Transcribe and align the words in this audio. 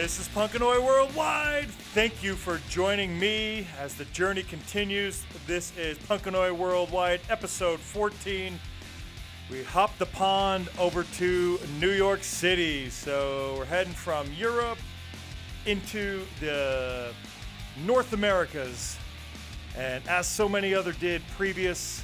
This 0.00 0.18
is 0.18 0.28
Punkanoid 0.28 0.82
Worldwide. 0.82 1.68
Thank 1.92 2.22
you 2.22 2.34
for 2.34 2.58
joining 2.70 3.18
me 3.18 3.66
as 3.78 3.94
the 3.94 4.06
journey 4.06 4.42
continues. 4.42 5.22
This 5.46 5.76
is 5.76 5.98
Punkanoid 5.98 6.56
Worldwide, 6.56 7.20
episode 7.28 7.78
14. 7.78 8.58
We 9.50 9.62
hopped 9.62 9.98
the 9.98 10.06
pond 10.06 10.70
over 10.78 11.02
to 11.18 11.60
New 11.78 11.90
York 11.90 12.24
City. 12.24 12.88
So 12.88 13.56
we're 13.58 13.66
heading 13.66 13.92
from 13.92 14.26
Europe 14.32 14.78
into 15.66 16.24
the 16.40 17.12
North 17.84 18.14
Americas. 18.14 18.96
And 19.76 20.02
as 20.08 20.26
so 20.26 20.48
many 20.48 20.74
other 20.74 20.92
did 20.92 21.20
previous, 21.36 22.02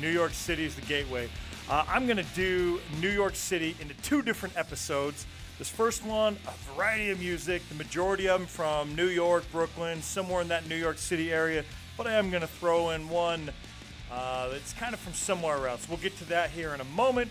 New 0.00 0.10
York 0.10 0.32
City 0.32 0.64
is 0.64 0.74
the 0.74 0.86
gateway. 0.86 1.28
Uh, 1.68 1.84
I'm 1.86 2.06
going 2.06 2.16
to 2.16 2.34
do 2.34 2.80
New 2.98 3.10
York 3.10 3.36
City 3.36 3.76
into 3.78 3.92
two 3.96 4.22
different 4.22 4.56
episodes. 4.56 5.26
This 5.58 5.70
first 5.70 6.04
one, 6.04 6.36
a 6.46 6.74
variety 6.74 7.08
of 7.10 7.18
music, 7.18 7.66
the 7.70 7.76
majority 7.76 8.28
of 8.28 8.40
them 8.40 8.46
from 8.46 8.94
New 8.94 9.06
York, 9.06 9.42
Brooklyn, 9.50 10.02
somewhere 10.02 10.42
in 10.42 10.48
that 10.48 10.68
New 10.68 10.76
York 10.76 10.98
City 10.98 11.32
area. 11.32 11.64
But 11.96 12.06
I 12.06 12.12
am 12.12 12.28
going 12.28 12.42
to 12.42 12.46
throw 12.46 12.90
in 12.90 13.08
one 13.08 13.50
uh, 14.12 14.50
that's 14.50 14.74
kind 14.74 14.92
of 14.92 15.00
from 15.00 15.14
somewhere 15.14 15.66
else. 15.66 15.88
We'll 15.88 15.96
get 15.96 16.14
to 16.18 16.26
that 16.26 16.50
here 16.50 16.74
in 16.74 16.82
a 16.82 16.84
moment. 16.84 17.30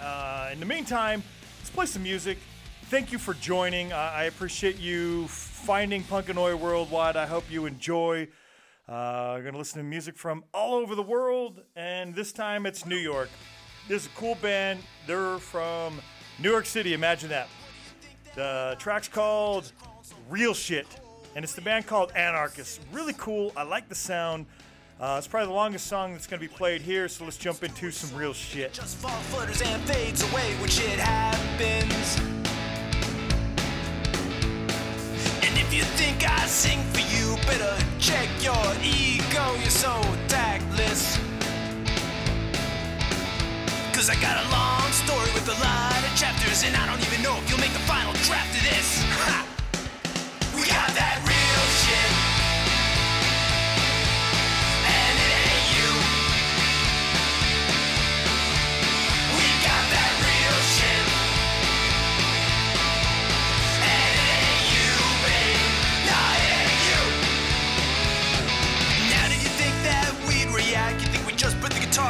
Uh, 0.00 0.48
in 0.50 0.60
the 0.60 0.66
meantime, 0.66 1.22
let's 1.58 1.68
play 1.68 1.84
some 1.84 2.02
music. 2.02 2.38
Thank 2.84 3.12
you 3.12 3.18
for 3.18 3.34
joining. 3.34 3.92
I 3.92 4.24
appreciate 4.24 4.78
you 4.78 5.28
finding 5.28 6.02
Punkanoid 6.04 6.58
Worldwide. 6.58 7.16
I 7.16 7.26
hope 7.26 7.44
you 7.50 7.66
enjoy. 7.66 8.28
Uh, 8.88 9.34
we're 9.36 9.42
going 9.42 9.52
to 9.52 9.58
listen 9.58 9.76
to 9.76 9.84
music 9.84 10.16
from 10.16 10.42
all 10.54 10.72
over 10.74 10.94
the 10.94 11.02
world, 11.02 11.60
and 11.76 12.14
this 12.14 12.32
time 12.32 12.64
it's 12.64 12.86
New 12.86 12.96
York. 12.96 13.28
This 13.88 14.06
is 14.06 14.08
a 14.08 14.18
cool 14.18 14.36
band. 14.36 14.80
They're 15.06 15.36
from 15.38 16.00
New 16.42 16.50
York 16.50 16.64
City, 16.64 16.94
imagine 16.94 17.28
that. 17.28 17.48
The 18.34 18.74
track's 18.78 19.08
called 19.08 19.72
Real 20.30 20.54
Shit, 20.54 20.86
and 21.36 21.44
it's 21.44 21.54
the 21.54 21.60
band 21.60 21.86
called 21.86 22.12
Anarchist. 22.12 22.80
Really 22.92 23.14
cool. 23.18 23.52
I 23.56 23.62
like 23.62 23.90
the 23.90 23.94
sound. 23.94 24.46
Uh, 24.98 25.16
it's 25.18 25.26
probably 25.26 25.48
the 25.48 25.52
longest 25.52 25.86
song 25.86 26.12
that's 26.12 26.26
going 26.26 26.40
to 26.40 26.48
be 26.48 26.52
played 26.52 26.80
here, 26.80 27.08
so 27.08 27.24
let's 27.24 27.36
jump 27.36 27.62
into 27.62 27.90
some 27.90 28.18
real 28.18 28.32
shit. 28.32 28.72
Just 28.72 28.96
fall 28.96 29.10
flutters 29.10 29.60
and 29.60 29.82
fades 29.82 30.22
away 30.30 30.54
when 30.60 30.70
shit 30.70 30.98
happens. 30.98 32.18
And 35.42 35.58
if 35.58 35.74
you 35.74 35.82
think 35.82 36.26
I 36.26 36.46
sing 36.46 36.82
for 36.92 37.00
you, 37.00 37.36
better 37.46 37.76
check 37.98 38.28
your 38.42 38.54
ego. 38.82 39.54
You're 39.60 39.70
so 39.70 40.00
tactless. 40.28 41.18
Cause 44.00 44.08
I 44.08 44.14
got 44.14 44.42
a 44.42 44.48
long 44.48 44.90
story 44.92 45.28
with 45.34 45.46
a 45.46 45.60
lot 45.60 45.92
of 45.92 46.16
chapters, 46.16 46.64
and 46.64 46.74
I 46.74 46.86
don't 46.86 47.04
even 47.06 47.22
know 47.22 47.36
if 47.36 47.50
you'll 47.50 47.60
make 47.60 47.74
the 47.74 47.84
final 47.84 48.14
draft 48.24 48.56
of 48.56 48.62
this. 48.64 49.04
Ha! 49.28 49.44
We 50.56 50.64
got 50.64 50.88
that 50.96 51.20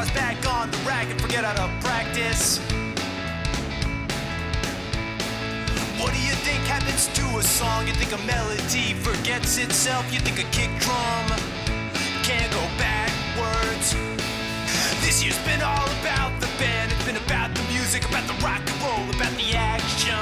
back 0.08 0.46
on 0.46 0.70
the 0.70 0.78
rack 0.78 1.10
and 1.10 1.20
forget 1.20 1.44
how 1.44 1.52
to 1.52 1.68
practice? 1.84 2.58
What 6.00 6.14
do 6.14 6.20
you 6.20 6.32
think 6.40 6.64
happens 6.64 7.08
to 7.08 7.24
a 7.36 7.42
song? 7.42 7.86
You 7.86 7.92
think 7.92 8.12
a 8.12 8.24
melody 8.24 8.94
forgets 8.94 9.58
itself? 9.58 10.10
You 10.10 10.20
think 10.20 10.38
a 10.38 10.48
kick 10.50 10.70
drum 10.80 11.26
can't 12.24 12.50
go 12.50 12.64
backwards? 12.80 13.92
This 15.04 15.22
year's 15.22 15.38
been 15.44 15.60
all 15.60 15.90
about 16.00 16.32
the 16.40 16.48
band. 16.56 16.92
It's 16.92 17.04
been 17.04 17.16
about 17.16 17.54
the 17.54 17.62
music, 17.64 18.08
about 18.08 18.26
the 18.26 18.38
rock 18.42 18.62
and 18.64 18.80
roll, 18.80 19.04
about 19.10 19.36
the 19.36 19.52
action. 19.52 20.16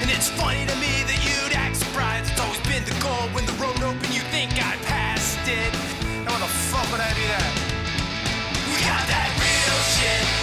And 0.00 0.10
it's 0.10 0.30
funny 0.30 0.64
to 0.64 0.76
me 0.76 1.04
that 1.04 1.20
you'd 1.20 1.54
act 1.54 1.76
surprised. 1.76 2.30
It's 2.32 2.40
always 2.40 2.60
been 2.64 2.84
the 2.84 2.96
goal. 3.04 3.28
When 3.36 3.44
the 3.44 3.52
road 3.60 3.76
open, 3.82 4.08
you 4.10 4.24
think 4.32 4.52
I 4.54 4.76
passed 4.88 5.46
it. 5.46 5.99
Fuck 6.70 6.88
would 6.92 7.00
I 7.00 7.12
do? 7.14 7.22
We 8.70 8.78
got 8.86 9.02
that 9.08 9.28
real 9.42 9.80
shit. 9.90 10.39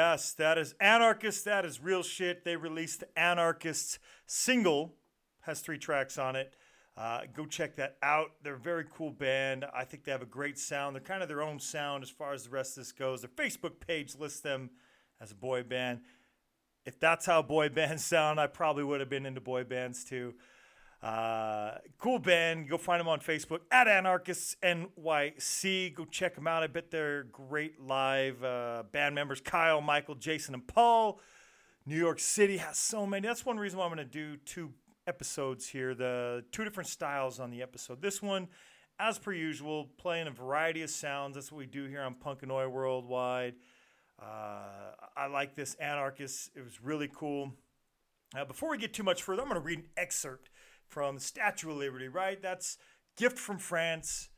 Yes, 0.00 0.32
that 0.32 0.56
is 0.56 0.74
Anarchist. 0.80 1.44
That 1.44 1.66
is 1.66 1.78
real 1.78 2.02
shit. 2.02 2.42
They 2.42 2.56
released 2.56 3.04
Anarchists 3.16 3.98
single, 4.24 4.94
has 5.40 5.60
three 5.60 5.76
tracks 5.76 6.16
on 6.16 6.36
it. 6.36 6.56
Uh, 6.96 7.24
go 7.36 7.44
check 7.44 7.76
that 7.76 7.98
out. 8.02 8.30
They're 8.42 8.54
a 8.54 8.58
very 8.58 8.86
cool 8.90 9.10
band. 9.10 9.66
I 9.74 9.84
think 9.84 10.04
they 10.04 10.12
have 10.12 10.22
a 10.22 10.26
great 10.26 10.58
sound. 10.58 10.96
They're 10.96 11.02
kind 11.02 11.22
of 11.22 11.28
their 11.28 11.42
own 11.42 11.60
sound 11.60 12.02
as 12.02 12.08
far 12.08 12.32
as 12.32 12.44
the 12.44 12.48
rest 12.48 12.78
of 12.78 12.84
this 12.84 12.92
goes. 12.92 13.20
Their 13.20 13.28
Facebook 13.28 13.78
page 13.86 14.16
lists 14.16 14.40
them 14.40 14.70
as 15.20 15.32
a 15.32 15.34
boy 15.34 15.64
band. 15.64 16.00
If 16.86 16.98
that's 16.98 17.26
how 17.26 17.42
boy 17.42 17.68
bands 17.80 18.02
sound, 18.02 18.40
I 18.40 18.46
probably 18.46 18.84
would 18.84 19.00
have 19.00 19.10
been 19.10 19.26
into 19.26 19.42
boy 19.42 19.64
bands 19.64 20.02
too. 20.02 20.32
Uh, 21.02 21.78
cool 21.98 22.18
band. 22.18 22.68
Go 22.68 22.76
find 22.76 23.00
them 23.00 23.08
on 23.08 23.20
Facebook 23.20 23.60
at 23.70 23.88
Anarchists 23.88 24.56
NYC. 24.62 25.94
Go 25.94 26.04
check 26.04 26.34
them 26.34 26.46
out. 26.46 26.62
I 26.62 26.66
bet 26.66 26.90
they're 26.90 27.24
great 27.24 27.80
live. 27.80 28.42
Uh, 28.44 28.82
band 28.92 29.14
members 29.14 29.40
Kyle, 29.40 29.80
Michael, 29.80 30.14
Jason, 30.14 30.54
and 30.54 30.66
Paul. 30.66 31.20
New 31.86 31.96
York 31.96 32.20
City 32.20 32.58
has 32.58 32.78
so 32.78 33.06
many. 33.06 33.26
That's 33.26 33.46
one 33.46 33.58
reason 33.58 33.78
why 33.78 33.86
I'm 33.86 33.94
going 33.94 34.06
to 34.06 34.12
do 34.12 34.36
two 34.44 34.72
episodes 35.06 35.66
here. 35.66 35.94
The 35.94 36.44
two 36.52 36.64
different 36.64 36.88
styles 36.88 37.40
on 37.40 37.50
the 37.50 37.62
episode. 37.62 38.02
This 38.02 38.20
one, 38.20 38.48
as 38.98 39.18
per 39.18 39.32
usual, 39.32 39.88
playing 39.96 40.26
a 40.26 40.30
variety 40.30 40.82
of 40.82 40.90
sounds. 40.90 41.34
That's 41.34 41.50
what 41.50 41.58
we 41.58 41.66
do 41.66 41.86
here 41.86 42.02
on 42.02 42.14
Punkanoid 42.14 42.70
Worldwide. 42.70 43.54
Uh, 44.20 44.92
I 45.16 45.28
like 45.28 45.54
this 45.54 45.74
Anarchist. 45.76 46.50
It 46.54 46.62
was 46.62 46.82
really 46.82 47.08
cool. 47.12 47.54
Uh, 48.36 48.44
before 48.44 48.70
we 48.70 48.76
get 48.76 48.92
too 48.92 49.02
much 49.02 49.22
further, 49.22 49.40
I'm 49.40 49.48
going 49.48 49.60
to 49.60 49.66
read 49.66 49.78
an 49.78 49.86
excerpt 49.96 50.49
from 50.90 51.18
Statue 51.18 51.70
of 51.70 51.76
Liberty. 51.76 52.08
Right, 52.08 52.40
that's 52.42 52.76
gift 53.16 53.38
from 53.38 53.58
France. 53.58 54.28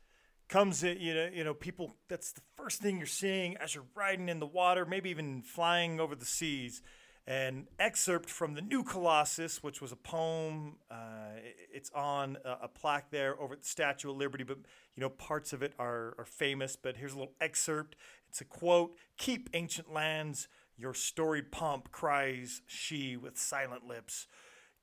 Comes 0.48 0.82
you 0.82 1.14
know, 1.14 1.30
you 1.32 1.44
know, 1.44 1.54
people. 1.54 1.96
That's 2.08 2.32
the 2.32 2.42
first 2.56 2.82
thing 2.82 2.98
you're 2.98 3.06
seeing 3.06 3.56
as 3.56 3.74
you're 3.74 3.86
riding 3.94 4.28
in 4.28 4.38
the 4.38 4.46
water, 4.46 4.84
maybe 4.84 5.08
even 5.08 5.40
flying 5.42 5.98
over 5.98 6.14
the 6.14 6.26
seas. 6.26 6.82
an 7.26 7.68
excerpt 7.78 8.28
from 8.28 8.54
the 8.54 8.60
New 8.60 8.82
Colossus, 8.82 9.62
which 9.62 9.80
was 9.80 9.92
a 9.92 9.96
poem. 9.96 10.76
Uh, 10.90 11.36
it's 11.72 11.90
on 11.94 12.36
a, 12.44 12.68
plaque 12.68 13.10
there 13.10 13.40
over 13.40 13.54
at 13.54 13.60
the 13.60 13.66
Statue 13.66 14.10
of 14.10 14.16
Liberty, 14.16 14.44
but 14.44 14.58
you 14.94 15.00
know 15.00 15.08
parts 15.08 15.52
of 15.52 15.62
it 15.62 15.72
are, 15.78 16.14
are 16.18 16.26
famous. 16.26 16.76
But 16.76 16.96
here's 16.96 17.14
a 17.14 17.18
little 17.18 17.34
excerpt. 17.40 17.96
It's 18.28 18.40
a 18.42 18.44
quote: 18.44 18.94
"Keep 19.16 19.50
ancient 19.54 19.90
lands, 19.90 20.48
your 20.76 20.92
storied 20.92 21.50
pomp," 21.50 21.92
cries 21.92 22.60
she 22.66 23.16
with 23.16 23.38
silent 23.38 23.86
lips. 23.86 24.26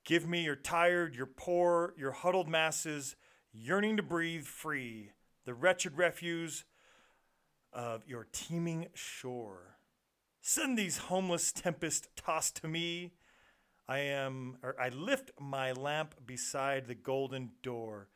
Give 0.04 0.26
me 0.26 0.42
your 0.42 0.56
tired, 0.56 1.14
your 1.14 1.26
poor, 1.26 1.94
your 1.96 2.12
huddled 2.12 2.48
masses, 2.48 3.16
yearning 3.52 3.96
to 3.96 4.02
breathe 4.02 4.46
free, 4.46 5.10
the 5.44 5.54
wretched 5.54 5.96
refuse 5.96 6.64
of 7.72 8.02
your 8.06 8.26
teeming 8.32 8.88
shore. 8.94 9.76
Send 10.40 10.78
these 10.78 10.98
homeless 10.98 11.52
tempest 11.52 12.08
tossed 12.16 12.56
to 12.56 12.68
me. 12.68 13.12
I 13.88 13.98
am, 13.98 14.56
or 14.62 14.80
I 14.80 14.88
lift 14.88 15.32
my 15.38 15.72
lamp 15.72 16.14
beside 16.26 16.86
the 16.86 16.94
golden 16.94 17.50
door. 17.62 18.08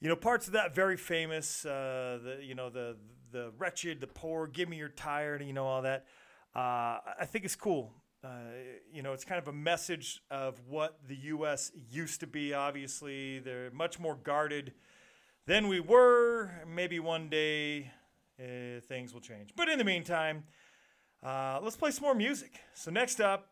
You 0.00 0.08
know, 0.08 0.16
parts 0.16 0.46
of 0.46 0.54
that 0.54 0.74
very 0.74 0.96
famous. 0.96 1.64
Uh, 1.64 2.18
the 2.22 2.38
you 2.42 2.54
know 2.54 2.70
the 2.70 2.96
the 3.30 3.52
wretched, 3.58 4.00
the 4.00 4.06
poor. 4.06 4.46
Give 4.46 4.68
me 4.68 4.78
your 4.78 4.88
tired. 4.88 5.42
You 5.42 5.52
know 5.52 5.66
all 5.66 5.82
that. 5.82 6.06
Uh, 6.56 6.98
I 7.20 7.26
think 7.26 7.44
it's 7.44 7.56
cool. 7.56 7.92
Uh, 8.22 8.28
you 8.92 9.02
know, 9.02 9.14
it's 9.14 9.24
kind 9.24 9.40
of 9.40 9.48
a 9.48 9.52
message 9.52 10.22
of 10.30 10.60
what 10.68 10.98
the 11.08 11.16
U.S. 11.16 11.72
used 11.90 12.20
to 12.20 12.26
be. 12.26 12.52
Obviously, 12.52 13.38
they're 13.38 13.70
much 13.70 13.98
more 13.98 14.14
guarded 14.14 14.74
than 15.46 15.68
we 15.68 15.80
were. 15.80 16.50
Maybe 16.68 17.00
one 17.00 17.30
day 17.30 17.90
uh, 18.38 18.80
things 18.86 19.14
will 19.14 19.22
change. 19.22 19.50
But 19.56 19.70
in 19.70 19.78
the 19.78 19.84
meantime, 19.84 20.44
uh, 21.22 21.60
let's 21.62 21.76
play 21.76 21.92
some 21.92 22.02
more 22.02 22.14
music. 22.14 22.60
So 22.74 22.90
next 22.90 23.22
up, 23.22 23.48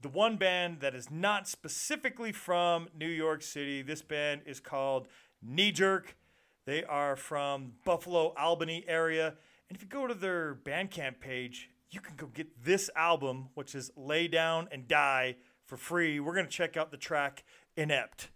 the 0.00 0.08
one 0.08 0.36
band 0.36 0.78
that 0.80 0.94
is 0.94 1.10
not 1.10 1.48
specifically 1.48 2.30
from 2.30 2.88
New 2.96 3.08
York 3.08 3.42
City. 3.42 3.82
This 3.82 4.02
band 4.02 4.42
is 4.46 4.60
called 4.60 5.08
Knee 5.42 5.72
Jerk. 5.72 6.16
They 6.64 6.84
are 6.84 7.16
from 7.16 7.72
Buffalo, 7.84 8.34
Albany 8.38 8.84
area. 8.86 9.34
And 9.68 9.76
if 9.76 9.82
you 9.82 9.88
go 9.88 10.06
to 10.06 10.14
their 10.14 10.54
Bandcamp 10.54 11.18
page, 11.18 11.70
you 11.92 12.00
can 12.00 12.16
go 12.16 12.26
get 12.26 12.64
this 12.64 12.88
album, 12.96 13.50
which 13.54 13.74
is 13.74 13.90
Lay 13.96 14.26
Down 14.26 14.66
and 14.72 14.88
Die, 14.88 15.36
for 15.66 15.76
free. 15.76 16.18
We're 16.20 16.34
going 16.34 16.46
to 16.46 16.50
check 16.50 16.76
out 16.76 16.90
the 16.90 16.96
track 16.96 17.44
Inept. 17.76 18.30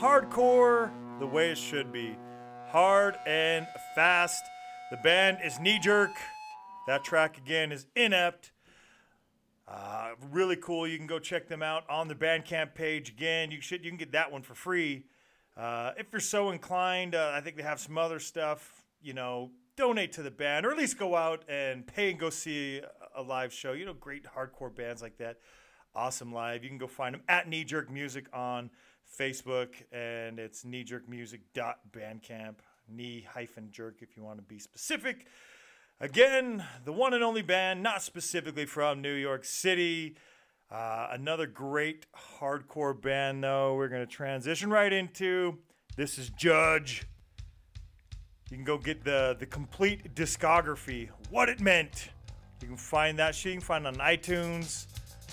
Hardcore 0.00 0.90
the 1.18 1.26
way 1.26 1.50
it 1.50 1.58
should 1.58 1.92
be. 1.92 2.16
Hard 2.68 3.18
and 3.26 3.66
fast. 3.94 4.42
The 4.90 4.96
band 4.96 5.40
is 5.44 5.60
Knee 5.60 5.78
Jerk. 5.78 6.12
That 6.86 7.04
track 7.04 7.36
again 7.36 7.70
is 7.70 7.86
Inept. 7.94 8.52
Uh, 9.68 10.12
really 10.30 10.56
cool. 10.56 10.88
You 10.88 10.96
can 10.96 11.06
go 11.06 11.18
check 11.18 11.48
them 11.48 11.62
out 11.62 11.84
on 11.90 12.08
the 12.08 12.14
Bandcamp 12.14 12.74
page. 12.74 13.10
Again, 13.10 13.50
you 13.50 13.60
should 13.60 13.84
you 13.84 13.90
can 13.90 13.98
get 13.98 14.12
that 14.12 14.32
one 14.32 14.40
for 14.40 14.54
free. 14.54 15.04
Uh, 15.54 15.92
if 15.98 16.06
you're 16.10 16.20
so 16.20 16.48
inclined, 16.48 17.14
uh, 17.14 17.32
I 17.34 17.42
think 17.42 17.56
they 17.56 17.62
have 17.62 17.78
some 17.78 17.98
other 17.98 18.20
stuff. 18.20 18.82
You 19.02 19.12
know, 19.12 19.50
donate 19.76 20.12
to 20.12 20.22
the 20.22 20.30
band, 20.30 20.64
or 20.64 20.70
at 20.70 20.78
least 20.78 20.98
go 20.98 21.14
out 21.14 21.44
and 21.46 21.86
pay 21.86 22.10
and 22.10 22.18
go 22.18 22.30
see 22.30 22.80
a- 23.14 23.22
live 23.22 23.52
show. 23.52 23.72
You 23.72 23.84
know, 23.84 23.92
great 23.92 24.24
hardcore 24.24 24.74
bands 24.74 25.02
like 25.02 25.18
that. 25.18 25.40
Awesome 25.94 26.32
live. 26.32 26.64
You 26.64 26.70
can 26.70 26.78
go 26.78 26.86
find 26.86 27.14
them 27.14 27.22
at 27.28 27.48
Knee 27.48 27.64
Jerk 27.64 27.90
Music 27.90 28.24
on 28.32 28.70
Facebook, 29.18 29.68
and 29.92 30.38
it's 30.38 30.64
kneejerkmusic.bandcamp. 30.64 32.54
Knee 32.88 33.26
hyphen 33.32 33.68
jerk 33.70 33.96
if 34.00 34.16
you 34.16 34.22
want 34.24 34.38
to 34.38 34.42
be 34.42 34.58
specific. 34.58 35.26
Again, 36.00 36.64
the 36.84 36.92
one 36.92 37.12
and 37.12 37.22
only 37.22 37.42
band, 37.42 37.82
not 37.82 38.02
specifically 38.02 38.66
from 38.66 39.02
New 39.02 39.14
York 39.14 39.44
City. 39.44 40.16
Uh, 40.70 41.08
another 41.10 41.46
great 41.46 42.06
hardcore 42.38 43.00
band, 43.00 43.44
though, 43.44 43.74
we're 43.74 43.88
going 43.88 44.06
to 44.06 44.10
transition 44.10 44.70
right 44.70 44.92
into. 44.92 45.58
This 45.96 46.18
is 46.18 46.30
Judge. 46.30 47.04
You 48.50 48.56
can 48.56 48.64
go 48.64 48.78
get 48.78 49.04
the, 49.04 49.36
the 49.38 49.46
complete 49.46 50.14
discography, 50.14 51.10
what 51.30 51.48
it 51.48 51.60
meant. 51.60 52.08
You 52.62 52.68
can 52.68 52.76
find 52.76 53.18
that. 53.18 53.44
You 53.44 53.52
can 53.52 53.60
find 53.60 53.86
it 53.86 53.88
on 53.88 53.96
iTunes. 53.96 54.86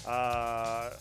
Uh, 0.08 0.92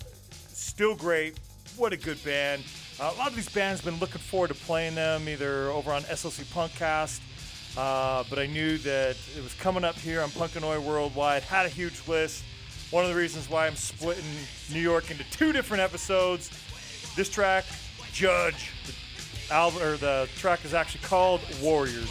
still 0.49 0.95
great. 0.95 1.38
What 1.76 1.92
a 1.92 1.96
good 1.96 2.23
band. 2.25 2.62
Uh, 2.99 3.12
a 3.14 3.18
lot 3.18 3.28
of 3.28 3.37
these 3.37 3.49
bands 3.49 3.82
been 3.82 3.99
looking 3.99 4.20
forward 4.20 4.49
to 4.49 4.54
playing 4.54 4.94
them 4.94 5.28
either 5.28 5.68
over 5.68 5.92
on 5.92 6.02
SLC 6.02 6.44
Punkcast, 6.44 7.20
uh, 7.76 8.25
but 8.30 8.38
I 8.38 8.46
knew 8.46 8.78
that 8.78 9.16
it 9.37 9.42
was 9.42 9.52
coming 9.54 9.85
up 9.85 9.96
here 9.96 10.23
on 10.23 10.30
Punkanoid 10.30 10.82
Worldwide. 10.82 11.42
Had 11.42 11.66
a 11.66 11.68
huge 11.68 12.06
list. 12.08 12.44
One 12.90 13.04
of 13.04 13.11
the 13.11 13.16
reasons 13.16 13.50
why 13.50 13.66
I'm 13.66 13.75
splitting 13.75 14.25
New 14.73 14.80
York 14.80 15.11
into 15.11 15.25
two 15.30 15.52
different 15.52 15.82
episodes. 15.82 16.50
This 17.16 17.28
track, 17.28 17.64
Judge, 18.12 18.70
the 18.87 19.54
album 19.54 19.82
or 19.82 19.96
the 19.96 20.28
track 20.37 20.64
is 20.64 20.73
actually 20.73 21.02
called 21.02 21.40
Warriors. 21.61 22.11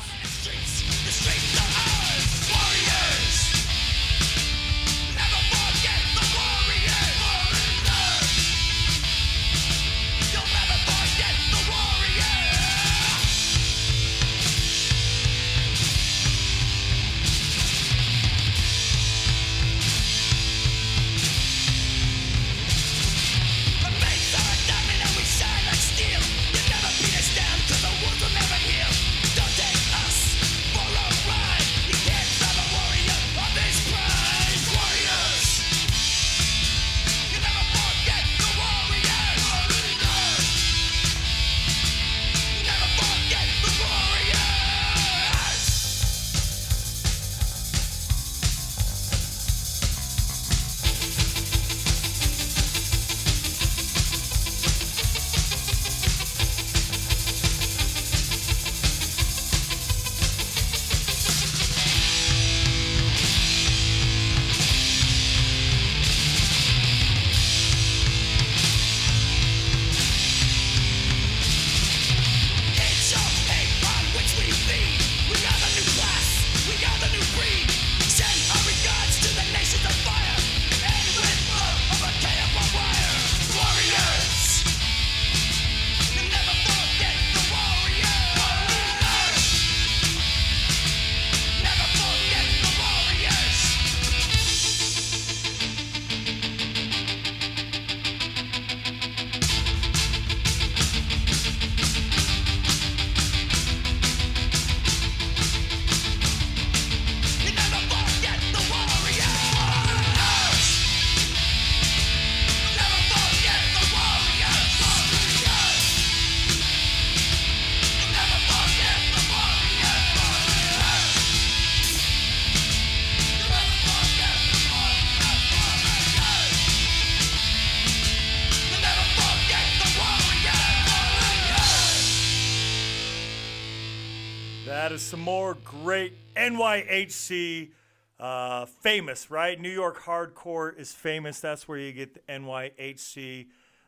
NYHC 136.56 137.72
uh, 138.20 138.66
famous, 138.66 139.30
right? 139.30 139.60
New 139.60 139.70
York 139.70 140.02
hardcore 140.02 140.78
is 140.78 140.94
famous. 140.94 141.40
That's 141.40 141.68
where 141.68 141.78
you 141.78 141.92
get 141.92 142.14
the 142.14 142.20
NYHC. 142.32 143.48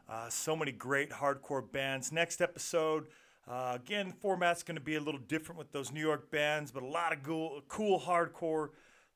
Uh, 0.09 0.29
so 0.29 0.55
many 0.55 0.71
great 0.71 1.09
hardcore 1.09 1.69
bands. 1.69 2.11
Next 2.11 2.41
episode, 2.41 3.07
uh, 3.47 3.73
again, 3.75 4.11
format's 4.11 4.63
going 4.63 4.75
to 4.75 4.81
be 4.81 4.95
a 4.95 5.01
little 5.01 5.19
different 5.19 5.59
with 5.59 5.71
those 5.71 5.91
New 5.91 6.01
York 6.01 6.29
bands, 6.31 6.71
but 6.71 6.83
a 6.83 6.87
lot 6.87 7.13
of 7.13 7.23
cool, 7.23 7.61
cool 7.67 7.99
hardcore. 7.99 8.69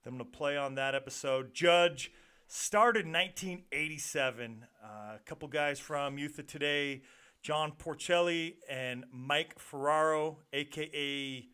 I'm 0.05 0.17
going 0.17 0.19
to 0.19 0.37
play 0.37 0.57
on 0.57 0.75
that 0.75 0.95
episode. 0.95 1.53
Judge 1.53 2.11
started 2.47 3.05
in 3.05 3.11
1987. 3.11 4.65
Uh, 4.83 4.87
a 5.15 5.19
couple 5.25 5.47
guys 5.47 5.79
from 5.79 6.17
Youth 6.17 6.39
of 6.39 6.47
Today, 6.47 7.01
John 7.41 7.71
Porcelly 7.77 8.55
and 8.69 9.05
Mike 9.11 9.59
Ferraro, 9.59 10.37
aka 10.51 11.47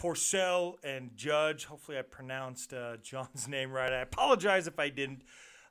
Porcell 0.00 0.76
and 0.82 1.14
Judge. 1.14 1.66
Hopefully, 1.66 1.98
I 1.98 2.02
pronounced 2.02 2.72
uh, 2.72 2.96
John's 3.02 3.46
name 3.48 3.70
right. 3.70 3.92
I 3.92 3.98
apologize 3.98 4.66
if 4.66 4.78
I 4.78 4.88
didn't. 4.88 5.22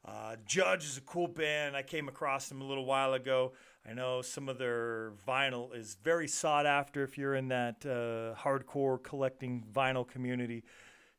Uh, 0.06 0.36
Judge 0.46 0.86
is 0.86 0.98
a 0.98 1.02
cool 1.02 1.28
band. 1.28 1.76
I 1.76 1.82
came 1.82 2.08
across 2.08 2.48
them 2.48 2.62
a 2.62 2.64
little 2.64 2.86
while 2.86 3.14
ago. 3.14 3.54
I 3.90 3.94
know 3.94 4.22
some 4.22 4.48
of 4.48 4.60
their 4.60 5.14
vinyl 5.28 5.76
is 5.76 5.98
very 6.04 6.28
sought 6.28 6.68
after 6.68 7.04
if 7.04 7.18
you're 7.18 7.34
in 7.34 7.48
that 7.48 7.84
uh, 7.86 8.40
hardcore 8.40 9.02
collecting 9.02 9.66
vinyl 9.74 10.08
community. 10.08 10.64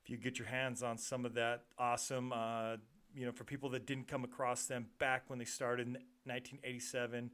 If 0.05 0.09
you 0.09 0.17
get 0.17 0.39
your 0.39 0.49
hands 0.49 0.83
on 0.83 0.97
some 0.97 1.27
of 1.27 1.35
that, 1.35 1.65
awesome. 1.79 2.33
Uh, 2.33 2.77
you 3.15 3.27
know, 3.27 3.33
for 3.33 3.43
people 3.43 3.71
that 3.71 3.87
didn't 3.87 4.07
come 4.07 4.23
across 4.23 4.67
them 4.67 4.87
back 5.01 5.25
when 5.27 5.41
they 5.41 5.45
started 5.45 5.89
in 5.89 5.93
1987. 6.25 7.33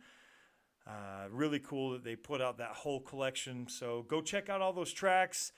Uh, 0.87 1.27
really 1.31 1.59
cool 1.59 1.91
that 1.91 2.05
they 2.05 2.15
put 2.15 2.41
out 2.41 2.59
that 2.59 2.71
whole 2.71 3.01
collection. 3.01 3.67
So 3.69 4.07
go 4.09 4.23
check 4.23 4.49
out 4.49 4.63
all 4.63 4.73
those 4.73 4.93
tracks. 4.93 5.53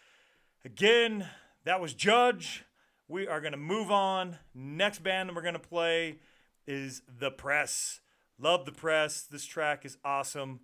Again, 0.68 1.26
that 1.64 1.80
was 1.80 1.94
Judge. 1.94 2.62
We 3.08 3.26
are 3.26 3.40
going 3.40 3.52
to 3.52 3.58
move 3.58 3.90
on. 3.90 4.37
Next 4.54 5.02
band 5.02 5.30
that 5.30 5.34
we're 5.34 5.40
going 5.40 5.54
to 5.54 5.58
play 5.58 6.18
is 6.66 7.00
The 7.18 7.30
Press. 7.30 8.00
Love 8.38 8.66
The 8.66 8.72
Press. 8.72 9.22
This 9.22 9.46
track 9.46 9.87
is 9.87 9.96
awesome. 10.04 10.60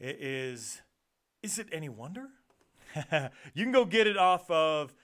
It 0.00 0.16
is. 0.18 0.80
Is 1.42 1.58
it 1.58 1.66
any 1.72 1.90
wonder? 1.90 2.28
you 3.52 3.64
can 3.64 3.70
go 3.70 3.84
get 3.84 4.06
it 4.06 4.16
off 4.16 4.50
of 4.50 4.94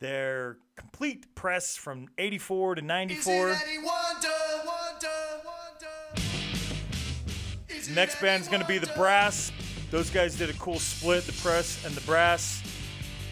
their 0.00 0.56
complete 0.76 1.36
press 1.36 1.76
from 1.76 2.08
84 2.18 2.74
to 2.74 2.82
94. 2.82 3.56
Next 7.94 8.20
band 8.20 8.42
is 8.42 8.48
going 8.48 8.62
to 8.62 8.66
be 8.66 8.78
The 8.78 8.92
Brass. 8.96 9.52
Those 9.92 10.10
guys 10.10 10.36
did 10.36 10.50
a 10.50 10.54
cool 10.54 10.80
split, 10.80 11.22
The 11.22 11.40
Press 11.40 11.86
and 11.86 11.94
The 11.94 12.00
Brass. 12.00 12.75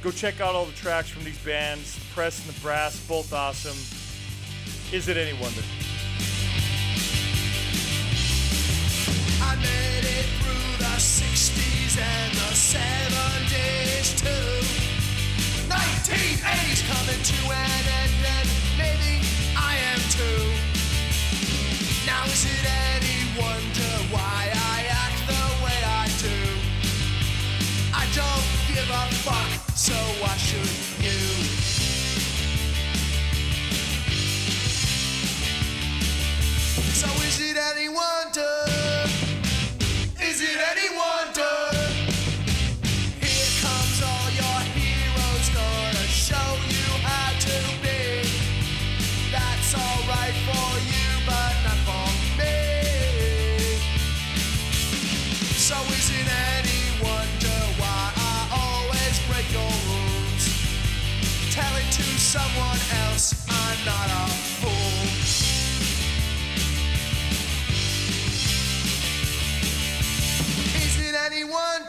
Go 0.04 0.10
check 0.10 0.42
out 0.42 0.54
all 0.54 0.66
the 0.66 0.72
tracks 0.72 1.08
from 1.08 1.24
these 1.24 1.38
bands. 1.38 1.94
The 1.98 2.14
Press 2.14 2.38
and 2.44 2.54
the 2.54 2.60
Brass, 2.60 3.00
both 3.08 3.32
awesome. 3.32 3.72
Is 4.94 5.08
it 5.08 5.16
any 5.16 5.32
wonder? 5.40 5.62
I 9.40 9.56
made 9.56 10.04
it 10.04 10.26
through 10.44 10.76
the 10.76 11.00
60s 11.00 11.96
and 11.98 12.32
the 12.34 12.52
70s 12.52 14.20
too. 14.20 14.60
1980s 15.72 16.84
coming 16.86 17.22
to 17.22 17.54
an 17.54 17.83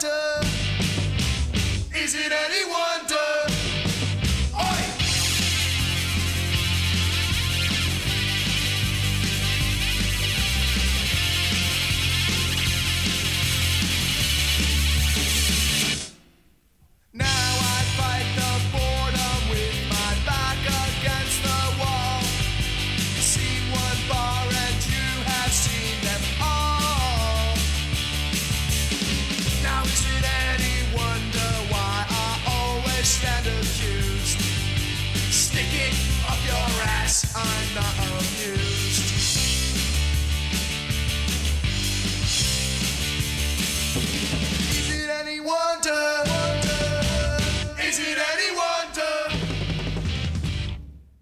wonder? 0.06 0.46
Is 1.94 2.14
it 2.14 2.32
any 2.32 2.64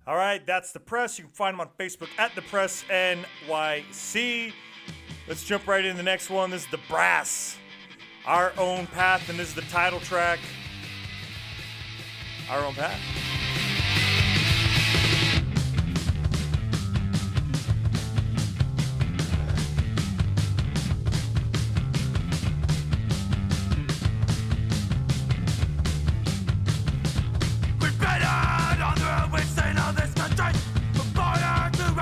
All 0.07 0.17
right, 0.17 0.45
that's 0.45 0.73
The 0.73 0.81
Press. 0.81 1.19
You 1.19 1.25
can 1.25 1.33
find 1.33 1.55
them 1.55 1.63
on 1.63 1.69
Facebook 1.79 2.09
at 2.19 2.35
The 2.35 2.43
Press 2.43 2.85
NYC. 2.91 4.53
Let's 5.27 5.45
jump 5.45 5.67
right 5.67 5.83
into 5.83 5.97
the 5.97 6.03
next 6.03 6.29
one. 6.29 6.51
This 6.51 6.65
is 6.65 6.71
The 6.71 6.81
Brass, 6.91 7.57
Our 8.27 8.53
Own 8.59 8.87
Path, 8.89 9.31
and 9.31 9.39
this 9.39 9.49
is 9.49 9.55
the 9.55 9.63
title 9.63 10.01
track. 10.01 10.39
Our 12.51 12.63
Own 12.65 12.75
Path. 12.75 13.01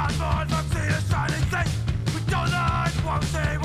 Radford, 0.03 0.51
from 0.51 0.67
sea 0.71 0.89
to 0.89 1.01
shining 1.09 1.45
sea. 1.51 1.71
We 2.15 2.21
don't 2.31 2.51
like 2.51 2.95
what 3.07 3.23
we 3.23 3.62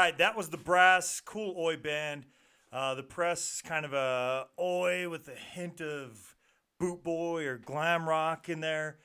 right, 0.00 0.18
that 0.18 0.36
was 0.36 0.48
the 0.48 0.56
Brass, 0.56 1.20
cool 1.20 1.54
oi 1.58 1.76
band. 1.76 2.24
Uh, 2.72 2.94
the 2.94 3.02
press 3.02 3.54
is 3.54 3.62
kind 3.62 3.84
of 3.84 3.92
a 3.92 4.46
oi 4.58 5.08
with 5.08 5.28
a 5.28 5.34
hint 5.34 5.80
of 5.80 6.36
boot 6.78 7.02
boy 7.02 7.44
or 7.44 7.58
glam 7.58 8.08
rock 8.08 8.48
in 8.48 8.60
there. 8.60 8.98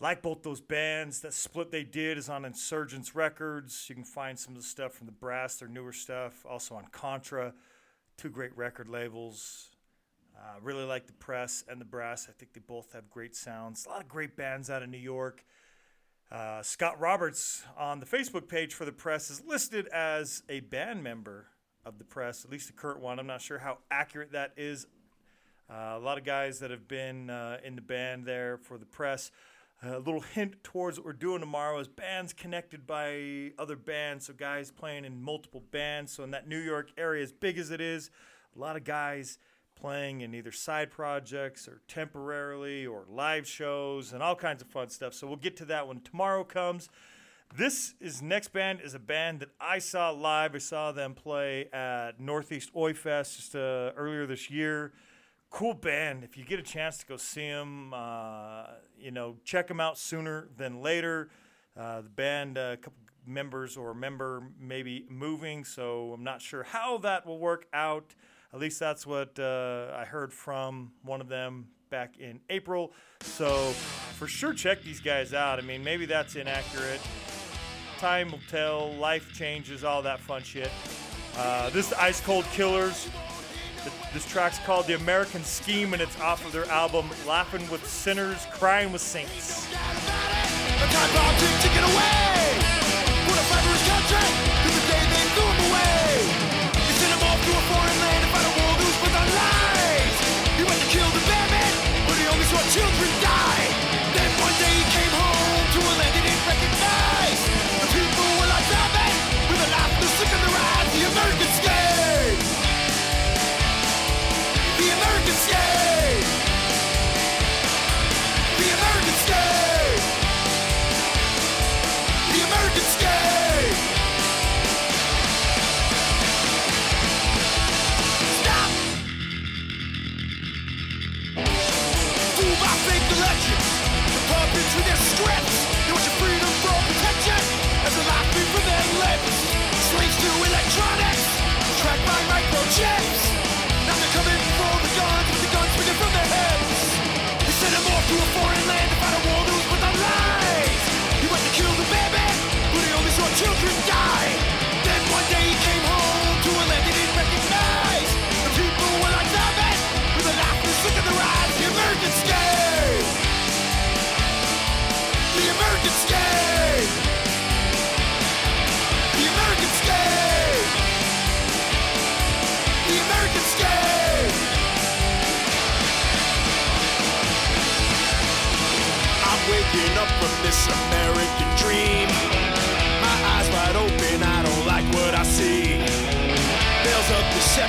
Like 0.00 0.22
both 0.22 0.42
those 0.42 0.60
bands, 0.60 1.20
that 1.20 1.34
split 1.34 1.70
they 1.70 1.84
did 1.84 2.18
is 2.18 2.28
on 2.28 2.44
Insurgence 2.44 3.14
Records. 3.14 3.86
You 3.88 3.94
can 3.94 4.04
find 4.04 4.38
some 4.38 4.54
of 4.54 4.62
the 4.62 4.66
stuff 4.66 4.92
from 4.92 5.06
the 5.06 5.12
Brass, 5.12 5.56
their 5.56 5.68
newer 5.68 5.92
stuff, 5.92 6.44
also 6.48 6.74
on 6.74 6.86
Contra. 6.90 7.52
Two 8.16 8.30
great 8.30 8.56
record 8.56 8.88
labels. 8.88 9.70
Uh, 10.36 10.58
really 10.60 10.84
like 10.84 11.06
the 11.06 11.12
Press 11.12 11.64
and 11.68 11.80
the 11.80 11.84
Brass. 11.84 12.26
I 12.28 12.32
think 12.32 12.52
they 12.52 12.60
both 12.66 12.92
have 12.94 13.10
great 13.10 13.36
sounds. 13.36 13.86
A 13.86 13.90
lot 13.90 14.00
of 14.00 14.08
great 14.08 14.36
bands 14.36 14.70
out 14.70 14.82
of 14.82 14.88
New 14.88 14.98
York. 14.98 15.44
Uh, 16.32 16.62
Scott 16.62 16.98
Roberts 16.98 17.62
on 17.76 18.00
the 18.00 18.06
Facebook 18.06 18.48
page 18.48 18.72
for 18.72 18.86
the 18.86 18.92
press 18.92 19.28
is 19.28 19.42
listed 19.46 19.86
as 19.88 20.42
a 20.48 20.60
band 20.60 21.02
member 21.02 21.48
of 21.84 21.98
the 21.98 22.04
press, 22.04 22.42
at 22.42 22.50
least 22.50 22.68
the 22.68 22.72
current 22.72 23.00
one. 23.00 23.18
I'm 23.18 23.26
not 23.26 23.42
sure 23.42 23.58
how 23.58 23.78
accurate 23.90 24.32
that 24.32 24.54
is. 24.56 24.86
Uh, 25.68 25.92
a 25.94 25.98
lot 25.98 26.16
of 26.16 26.24
guys 26.24 26.58
that 26.60 26.70
have 26.70 26.88
been 26.88 27.28
uh, 27.28 27.58
in 27.62 27.74
the 27.74 27.82
band 27.82 28.24
there 28.24 28.56
for 28.56 28.78
the 28.78 28.86
press. 28.86 29.30
a 29.82 29.98
little 29.98 30.22
hint 30.22 30.64
towards 30.64 30.98
what 30.98 31.04
we're 31.04 31.12
doing 31.12 31.40
tomorrow 31.40 31.78
is 31.78 31.86
bands 31.86 32.32
connected 32.32 32.86
by 32.86 33.52
other 33.58 33.76
bands. 33.76 34.24
So 34.24 34.32
guys 34.32 34.70
playing 34.70 35.04
in 35.04 35.20
multiple 35.20 35.62
bands. 35.70 36.12
So 36.12 36.24
in 36.24 36.30
that 36.30 36.48
New 36.48 36.60
York 36.60 36.92
area, 36.96 37.22
as 37.22 37.32
big 37.32 37.58
as 37.58 37.70
it 37.70 37.82
is, 37.82 38.10
a 38.56 38.58
lot 38.58 38.76
of 38.76 38.84
guys 38.84 39.36
playing 39.74 40.20
in 40.20 40.34
either 40.34 40.52
side 40.52 40.90
projects 40.90 41.66
or 41.66 41.80
temporarily 41.88 42.86
or 42.86 43.04
live 43.08 43.46
shows 43.46 44.12
and 44.12 44.22
all 44.22 44.36
kinds 44.36 44.62
of 44.62 44.68
fun 44.68 44.88
stuff. 44.88 45.14
So 45.14 45.26
we'll 45.26 45.36
get 45.36 45.56
to 45.58 45.64
that 45.66 45.88
when 45.88 46.00
tomorrow 46.00 46.44
comes. 46.44 46.88
This 47.54 47.94
is 48.00 48.22
next 48.22 48.52
band 48.52 48.80
is 48.82 48.94
a 48.94 48.98
band 48.98 49.40
that 49.40 49.50
I 49.60 49.78
saw 49.78 50.10
live. 50.10 50.54
I 50.54 50.58
saw 50.58 50.90
them 50.90 51.14
play 51.14 51.68
at 51.72 52.18
Northeast 52.18 52.70
Oi 52.74 52.94
Fest 52.94 53.36
just 53.36 53.54
uh, 53.54 53.92
earlier 53.96 54.26
this 54.26 54.50
year. 54.50 54.92
Cool 55.50 55.74
band. 55.74 56.24
If 56.24 56.38
you 56.38 56.44
get 56.44 56.58
a 56.58 56.62
chance 56.62 56.96
to 56.98 57.06
go 57.06 57.18
see 57.18 57.48
them, 57.48 57.92
uh, 57.92 58.64
you 58.98 59.10
know, 59.10 59.36
check 59.44 59.68
them 59.68 59.80
out 59.80 59.98
sooner 59.98 60.48
than 60.56 60.80
later. 60.80 61.28
Uh, 61.78 62.00
the 62.00 62.08
band, 62.08 62.56
a 62.56 62.78
couple 62.78 62.94
members 63.26 63.76
or 63.76 63.94
member 63.94 64.42
maybe 64.58 65.04
moving, 65.08 65.64
so 65.64 66.12
I'm 66.12 66.24
not 66.24 66.40
sure 66.40 66.62
how 66.62 66.98
that 66.98 67.26
will 67.26 67.38
work 67.38 67.66
out. 67.72 68.14
At 68.54 68.60
least 68.60 68.78
that's 68.78 69.06
what 69.06 69.38
uh, 69.38 69.94
I 69.96 70.04
heard 70.04 70.32
from 70.32 70.92
one 71.02 71.20
of 71.20 71.28
them 71.28 71.68
back 71.90 72.18
in 72.18 72.40
April. 72.50 72.92
So 73.20 73.70
for 74.18 74.26
sure, 74.26 74.52
check 74.52 74.82
these 74.82 75.00
guys 75.00 75.32
out. 75.32 75.58
I 75.58 75.62
mean, 75.62 75.82
maybe 75.82 76.04
that's 76.06 76.36
inaccurate. 76.36 77.00
Time 77.98 78.30
will 78.30 78.40
tell. 78.50 78.92
Life 78.94 79.32
changes, 79.32 79.84
all 79.84 80.02
that 80.02 80.20
fun 80.20 80.42
shit. 80.42 80.70
Uh, 81.36 81.70
this 81.70 81.88
is 81.88 81.92
Ice 81.94 82.20
Cold 82.20 82.44
Killers. 82.52 83.08
This 84.12 84.28
track's 84.28 84.58
called 84.60 84.86
The 84.86 84.96
American 84.96 85.42
Scheme, 85.44 85.92
and 85.92 86.02
it's 86.02 86.20
off 86.20 86.44
of 86.44 86.52
their 86.52 86.66
album 86.66 87.08
Laughing 87.26 87.68
with 87.70 87.86
Sinners, 87.86 88.46
Crying 88.52 88.92
with 88.92 89.00
Saints. 89.00 89.66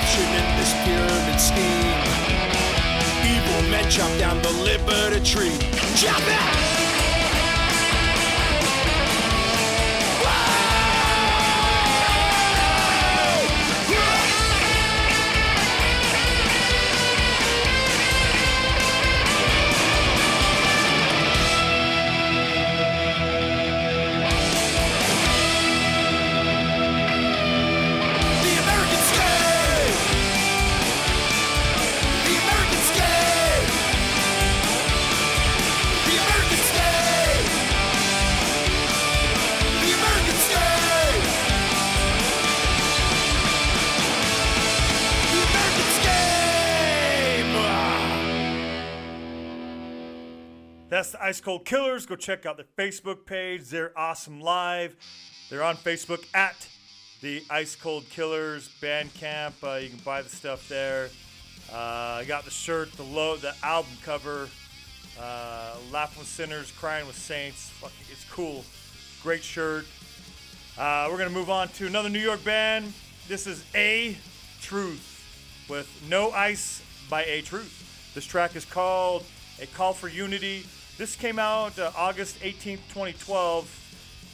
Deception 0.04 0.34
in 0.34 0.56
this 0.56 0.72
pyramid 0.84 1.40
scheme. 1.40 1.94
Evil 3.24 3.70
men 3.70 3.90
chop 3.90 4.18
down 4.18 4.40
the 4.42 4.50
liberty 4.50 5.20
tree. 5.24 5.56
Chop 5.96 6.20
it! 6.20 6.73
That's 51.04 51.12
the 51.12 51.22
Ice 51.22 51.40
Cold 51.42 51.66
Killers. 51.66 52.06
Go 52.06 52.16
check 52.16 52.46
out 52.46 52.56
their 52.56 52.64
Facebook 52.78 53.26
page. 53.26 53.64
They're 53.64 53.92
awesome 53.94 54.40
live. 54.40 54.96
They're 55.50 55.62
on 55.62 55.76
Facebook 55.76 56.24
at 56.32 56.66
the 57.20 57.44
Ice 57.50 57.76
Cold 57.76 58.08
Killers 58.08 58.70
Bandcamp. 58.80 59.52
Uh, 59.62 59.80
you 59.80 59.90
can 59.90 59.98
buy 59.98 60.22
the 60.22 60.30
stuff 60.30 60.66
there. 60.66 61.10
Uh, 61.70 61.76
I 61.76 62.24
got 62.26 62.46
the 62.46 62.50
shirt, 62.50 62.90
the 62.92 63.02
low, 63.02 63.36
the 63.36 63.54
album 63.62 63.92
cover. 64.02 64.48
Uh, 65.20 65.74
Laughing 65.92 66.20
with 66.20 66.28
Sinners, 66.28 66.72
Crying 66.72 67.06
with 67.06 67.18
Saints. 67.18 67.68
Fuck, 67.68 67.92
it's 68.10 68.24
cool. 68.30 68.64
Great 69.22 69.42
shirt. 69.42 69.84
Uh, 70.78 71.08
we're 71.10 71.18
gonna 71.18 71.28
move 71.28 71.50
on 71.50 71.68
to 71.68 71.86
another 71.86 72.08
New 72.08 72.18
York 72.18 72.42
band. 72.44 72.94
This 73.28 73.46
is 73.46 73.62
A 73.74 74.16
Truth 74.62 75.66
with 75.68 75.86
No 76.08 76.30
Ice 76.30 76.80
by 77.10 77.24
A 77.24 77.42
Truth. 77.42 78.12
This 78.14 78.24
track 78.24 78.56
is 78.56 78.64
called 78.64 79.26
A 79.60 79.66
Call 79.66 79.92
for 79.92 80.08
Unity. 80.08 80.64
This 80.96 81.16
came 81.16 81.40
out 81.40 81.76
uh, 81.76 81.90
August 81.96 82.38
18th, 82.40 82.78
2012. 82.90 83.80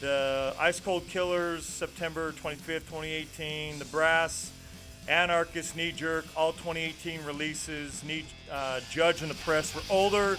The 0.01 0.55
Ice 0.59 0.79
Cold 0.79 1.07
Killers, 1.09 1.65
September 1.65 2.33
25th, 2.33 2.85
2018. 2.87 3.79
The 3.79 3.87
Brass 3.87 4.53
Anarchist, 5.09 5.75
Knee 5.75 5.91
Jerk, 5.91 6.27
all 6.37 6.53
2018 6.53 7.25
releases. 7.25 8.05
Knee, 8.05 8.27
uh, 8.53 8.81
Judge 8.91 9.23
and 9.23 9.31
the 9.31 9.37
Press 9.37 9.75
were 9.75 9.81
older. 9.89 10.37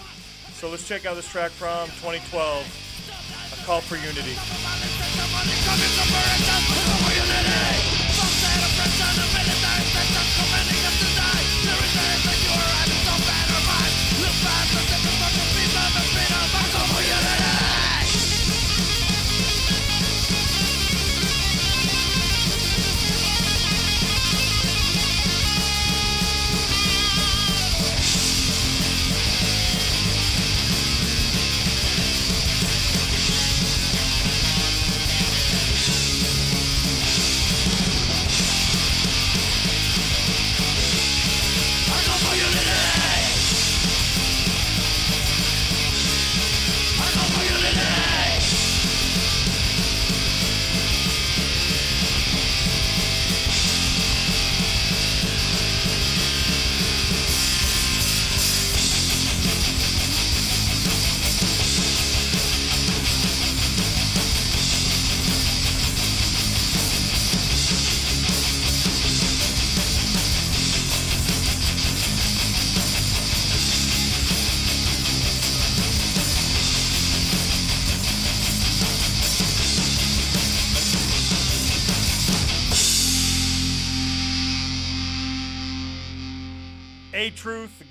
So 0.54 0.70
let's 0.70 0.86
check 0.86 1.06
out 1.06 1.16
this 1.16 1.28
track 1.28 1.50
from 1.50 1.88
2012 1.88 3.58
A 3.60 3.66
Call 3.66 3.80
for 3.80 3.96
Unity. 3.96 4.38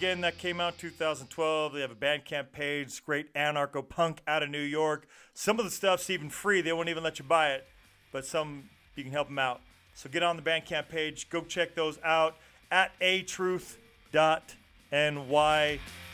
Again, 0.02 0.22
that 0.22 0.40
came 0.40 0.60
out 0.60 0.80
2012. 0.80 1.74
They 1.74 1.82
have 1.82 1.92
a 1.92 1.96
Bandcamp 1.96 2.52
page, 2.52 3.06
great 3.06 3.32
anarcho 3.36 3.88
punk 3.88 4.20
out 4.28 4.42
of 4.42 4.50
New 4.50 4.58
York. 4.58 5.08
Some 5.36 5.60
of 5.60 5.66
the 5.66 5.70
stuff's 5.70 6.10
even 6.10 6.32
free, 6.32 6.62
they 6.62 6.74
won't 6.74 6.90
even 6.90 7.04
let 7.04 7.20
you 7.20 7.26
buy 7.26 7.52
it, 7.52 7.68
but 8.12 8.26
some 8.26 8.64
you 8.96 9.04
can 9.04 9.12
help 9.12 9.28
them 9.28 9.38
out. 9.38 9.62
So 9.94 10.10
get 10.10 10.24
on 10.24 10.38
the 10.38 10.42
Bandcamp 10.42 10.90
page, 10.90 11.30
go 11.30 11.42
check 11.42 11.76
those 11.76 12.00
out 12.04 12.38
at 12.72 13.00
atruth.ny. 13.00 13.78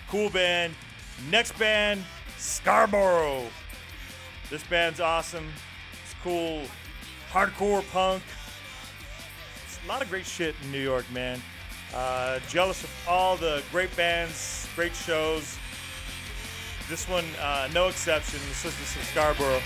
Cool 0.09 0.29
band. 0.31 0.73
Next 1.31 1.57
band, 1.57 2.03
Scarborough. 2.37 3.45
This 4.49 4.63
band's 4.63 4.99
awesome. 4.99 5.47
It's 6.03 6.13
cool. 6.23 6.63
Hardcore 7.31 7.89
punk. 7.93 8.21
It's 9.65 9.79
a 9.85 9.87
lot 9.87 10.01
of 10.01 10.09
great 10.09 10.25
shit 10.25 10.55
in 10.61 10.73
New 10.73 10.81
York, 10.81 11.09
man. 11.13 11.41
Uh, 11.93 12.39
jealous 12.49 12.83
of 12.83 12.91
all 13.07 13.37
the 13.37 13.63
great 13.71 13.95
bands, 13.95 14.67
great 14.75 14.95
shows. 14.95 15.57
This 16.89 17.07
one, 17.07 17.25
uh, 17.41 17.69
no 17.73 17.87
exception. 17.87 18.39
This 18.47 18.65
is 18.65 18.73
from 18.73 19.03
Scarborough. 19.03 19.61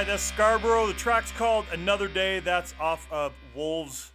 Right, 0.00 0.06
that's 0.06 0.22
Scarborough. 0.22 0.86
The 0.86 0.94
track's 0.94 1.30
called 1.32 1.66
Another 1.72 2.08
Day. 2.08 2.40
That's 2.40 2.74
off 2.80 3.06
of 3.12 3.34
Wolves 3.54 4.12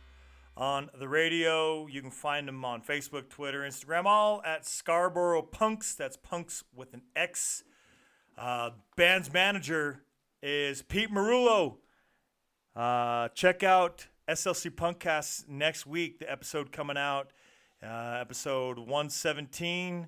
on 0.58 0.90
the 0.98 1.08
radio. 1.08 1.86
You 1.86 2.02
can 2.02 2.10
find 2.10 2.48
them 2.48 2.66
on 2.66 2.82
Facebook, 2.82 3.30
Twitter, 3.30 3.60
Instagram, 3.60 4.06
all 4.06 4.42
at 4.44 4.66
Scarborough 4.66 5.44
Punks. 5.44 5.94
That's 5.94 6.18
punks 6.18 6.64
with 6.76 6.96
an 6.96 7.04
X. 7.16 7.64
Uh, 8.36 8.72
band's 8.98 9.32
manager 9.32 10.02
is 10.42 10.82
Pete 10.82 11.12
Marullo. 11.12 11.76
Uh, 12.76 13.28
check 13.36 13.62
out 13.62 14.08
SLC 14.28 14.72
Punkcast 14.72 15.48
next 15.48 15.86
week. 15.86 16.18
The 16.18 16.32
episode 16.32 16.72
coming 16.72 16.98
out, 16.98 17.30
uh, 17.84 18.18
episode 18.20 18.80
117. 18.80 20.08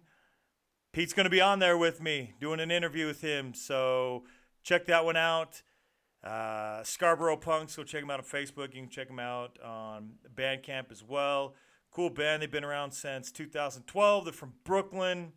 Pete's 0.92 1.13
going 1.13 1.26
to 1.26 1.30
be 1.30 1.42
on 1.42 1.60
there 1.60 1.78
with 1.78 2.02
me 2.02 2.34
doing 2.42 2.60
an 2.60 2.72
interview 2.72 3.06
with 3.06 3.22
him. 3.22 3.54
So 3.54 4.24
check 4.63 4.88
that 4.88 5.06
one 5.06 5.16
out. 5.16 5.62
Uh, 6.23 6.84
Scarborough 6.84 7.38
Punks, 7.38 7.75
go 7.75 7.84
check 7.84 8.01
them 8.01 8.10
out 8.10 8.19
on 8.19 8.25
Facebook. 8.25 8.73
You 8.73 8.82
can 8.82 8.89
check 8.89 9.08
them 9.08 9.19
out 9.19 9.58
on 9.63 10.13
Bandcamp 10.36 10.91
as 10.91 11.03
well. 11.03 11.56
Cool 11.91 12.10
band. 12.10 12.41
They've 12.41 12.51
been 12.51 12.63
around 12.63 12.91
since 12.91 13.32
2012. 13.32 14.25
They're 14.25 14.34
from 14.34 14.53
Brooklyn. 14.63 15.34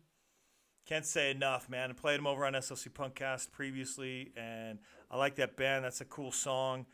Can't 0.85 1.05
say 1.05 1.31
enough, 1.31 1.69
man. 1.69 1.91
I 1.91 1.93
played 1.93 2.17
them 2.17 2.27
over 2.27 2.45
on 2.45 2.53
SLC 2.53 2.89
Punkcast 2.89 3.51
previously, 3.51 4.31
and 4.35 4.79
I 5.09 5.17
like 5.17 5.35
that 5.35 5.55
band. 5.55 5.85
That's 5.85 6.01
a 6.01 6.05
cool 6.05 6.31
song. 6.31 6.85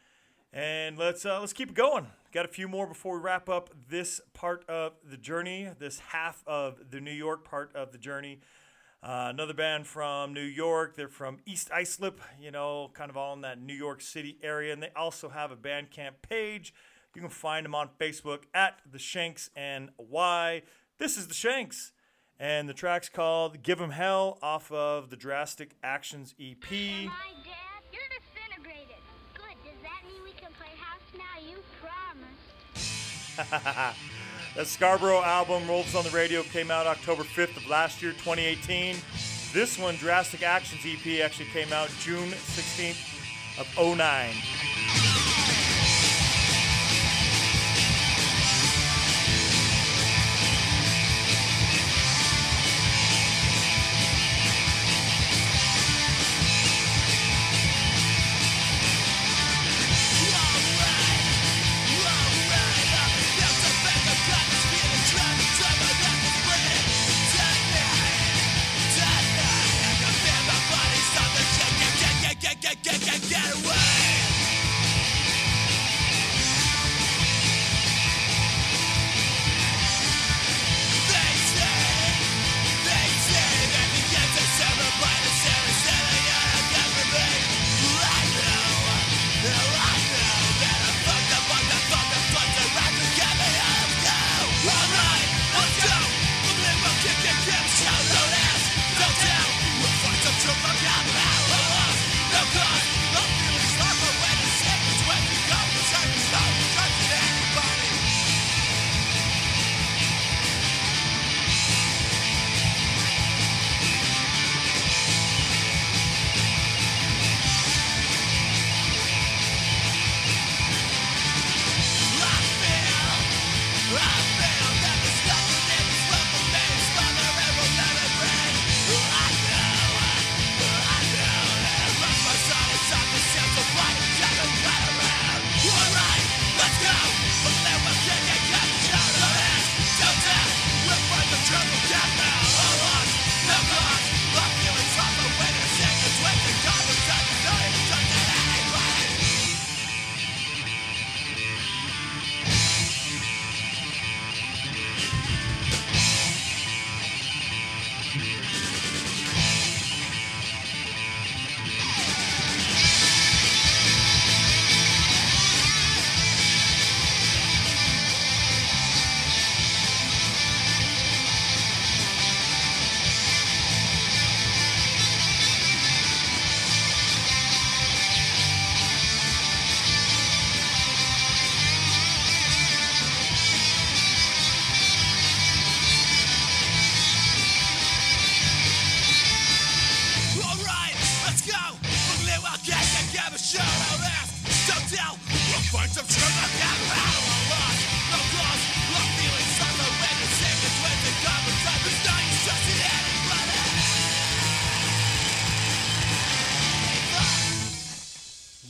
And 0.54 0.98
let's 0.98 1.26
uh, 1.26 1.40
let's 1.40 1.54
keep 1.54 1.70
it 1.70 1.76
going. 1.76 2.08
Got 2.32 2.46
a 2.46 2.50
few 2.50 2.68
more 2.68 2.88
before 2.88 3.16
we 3.16 3.22
wrap 3.22 3.50
up 3.50 3.70
this 3.90 4.22
part 4.34 4.64
of 4.70 4.94
the 5.04 5.18
journey, 5.18 5.70
this 5.80 6.00
half 6.00 6.44
of 6.46 6.92
the 6.92 7.02
New 7.02 7.12
York 7.12 7.44
part 7.44 7.76
of 7.76 7.92
the 7.92 7.98
journey. 7.98 8.40
Uh, 9.04 9.28
another 9.30 9.54
band 9.54 9.86
from 9.88 10.34
New 10.34 10.42
York. 10.42 10.96
They're 10.96 11.08
from 11.08 11.38
East 11.46 11.70
Islip, 11.72 12.20
you 12.40 12.52
know, 12.52 12.90
kind 12.94 13.10
of 13.10 13.16
all 13.18 13.34
in 13.34 13.42
that 13.42 13.62
New 13.62 13.74
York 13.76 14.02
City 14.02 14.38
area. 14.42 14.74
And 14.74 14.82
they 14.82 14.90
also 14.96 15.30
have 15.30 15.52
a 15.52 15.56
Bandcamp 15.56 16.14
page. 16.28 16.74
You 17.16 17.22
can 17.22 17.30
find 17.30 17.64
them 17.66 17.76
on 17.76 17.90
Facebook 18.00 18.44
at 18.54 18.80
The 18.90 19.00
Shanks 19.00 19.50
NY. 19.56 20.64
This 20.98 21.18
is 21.18 21.28
The 21.28 21.34
Shanks. 21.34 21.92
And 22.40 22.70
the 22.70 22.74
track's 22.74 23.10
called 23.10 23.64
Give 23.64 23.82
'em 23.82 23.90
Hell 23.92 24.38
off 24.44 24.72
of 24.72 25.10
the 25.10 25.16
Drastic 25.16 25.72
Actions 25.84 26.36
EP. 26.40 26.70
My 26.70 27.34
dad, 27.44 27.84
you're 27.92 28.02
disintegrated. 28.10 29.02
Good. 29.34 29.58
Does 29.64 29.82
that 29.82 30.04
mean 30.08 30.24
we 30.24 30.34
can 30.34 30.52
play 30.54 30.70
house 30.78 31.02
now? 31.18 31.40
You 31.42 31.64
promised. 31.82 32.54
That 34.58 34.66
Scarborough 34.66 35.22
album, 35.22 35.68
Rolls 35.68 35.94
on 35.94 36.04
the 36.04 36.10
Radio, 36.10 36.42
came 36.42 36.72
out 36.72 36.88
October 36.88 37.22
5th 37.22 37.58
of 37.58 37.68
last 37.68 38.02
year, 38.02 38.14
2018. 38.14 38.96
This 39.54 39.78
one, 39.78 39.96
Drastic 39.98 40.42
Actions 40.42 40.82
EP, 40.84 41.22
actually 41.24 41.46
came 41.50 41.72
out 41.72 41.90
June 42.00 42.30
16th 42.30 43.60
of 43.60 43.68
09. 43.78 44.34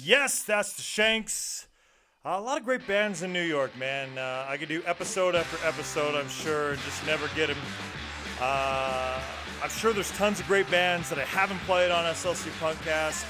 Yes, 0.08 0.44
that's 0.44 0.72
the 0.72 0.82
Shanks. 0.82 1.68
a 2.24 2.40
lot 2.40 2.58
of 2.58 2.64
great 2.64 2.88
bands 2.88 3.24
in 3.24 3.34
New 3.34 3.44
York, 3.44 3.78
man. 3.78 4.18
Uh, 4.18 4.46
I 4.48 4.56
could 4.56 4.70
do 4.70 4.82
episode 4.86 5.36
after 5.36 5.68
episode, 5.68 6.16
I'm 6.16 6.30
sure, 6.30 6.72
and 6.72 6.80
just 6.84 7.06
never 7.06 7.28
get 7.36 7.48
them. 7.48 7.58
Uh, 8.40 9.20
I'm 9.62 9.70
sure 9.70 9.92
there's 9.92 10.12
tons 10.12 10.40
of 10.40 10.48
great 10.48 10.72
bands 10.72 11.10
that 11.10 11.20
I 11.20 11.26
haven't 11.26 11.58
played 11.64 11.92
on 11.92 12.06
SLC 12.06 12.50
Punkcast 12.52 13.26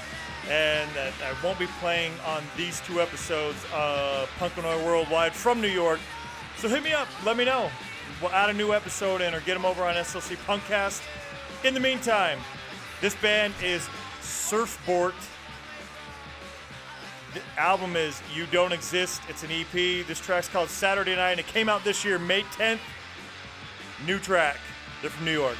and 0.48 0.88
that 0.94 1.12
I 1.20 1.34
won't 1.44 1.58
be 1.58 1.66
playing 1.80 2.12
on 2.24 2.44
these 2.56 2.80
two 2.82 3.00
episodes 3.00 3.58
of 3.74 4.28
Punkanoid 4.38 4.86
Worldwide 4.86 5.32
from 5.32 5.60
New 5.60 5.66
York. 5.66 5.98
So 6.58 6.68
hit 6.68 6.84
me 6.84 6.92
up, 6.92 7.08
let 7.26 7.36
me 7.36 7.44
know. 7.44 7.72
We'll 8.22 8.30
add 8.30 8.50
a 8.50 8.54
new 8.54 8.72
episode 8.72 9.20
in 9.20 9.34
or 9.34 9.40
get 9.40 9.54
them 9.54 9.64
over 9.64 9.82
on 9.82 9.96
SLC 9.96 10.36
Punkcast. 10.46 11.02
In 11.64 11.74
the 11.74 11.80
meantime, 11.80 12.38
this 13.00 13.16
band 13.16 13.52
is 13.64 13.88
Surfboard. 14.20 15.14
The 17.34 17.42
album 17.60 17.94
is 17.94 18.22
You 18.34 18.46
Don't 18.46 18.72
Exist. 18.72 19.20
It's 19.28 19.42
an 19.42 19.50
EP. 19.50 20.06
This 20.06 20.18
track's 20.18 20.48
called 20.48 20.70
Saturday 20.70 21.14
Night, 21.14 21.32
and 21.32 21.40
it 21.40 21.46
came 21.46 21.68
out 21.68 21.84
this 21.84 22.04
year, 22.04 22.18
May 22.18 22.42
10th. 22.42 22.78
New 24.06 24.18
track. 24.18 24.56
They're 25.02 25.10
from 25.10 25.26
New 25.26 25.32
York. 25.32 25.56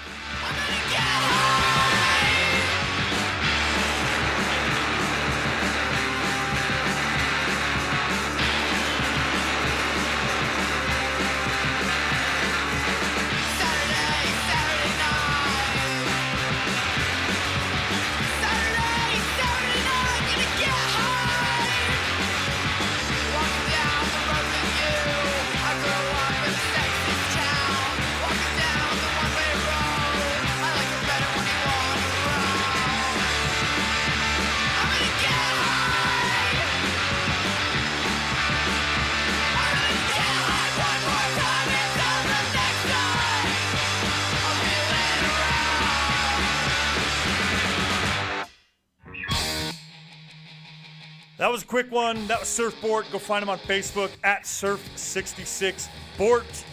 That 51.48 51.52
was 51.52 51.62
a 51.62 51.66
quick 51.66 51.90
one. 51.90 52.26
That 52.26 52.40
was 52.40 52.48
Surfboard. 52.50 53.06
Go 53.11 53.18
find 53.18 53.42
him 53.42 53.48
on 53.48 53.58
Facebook 53.61 54.11
at 54.22 54.42
Surf66Bort. 54.42 56.64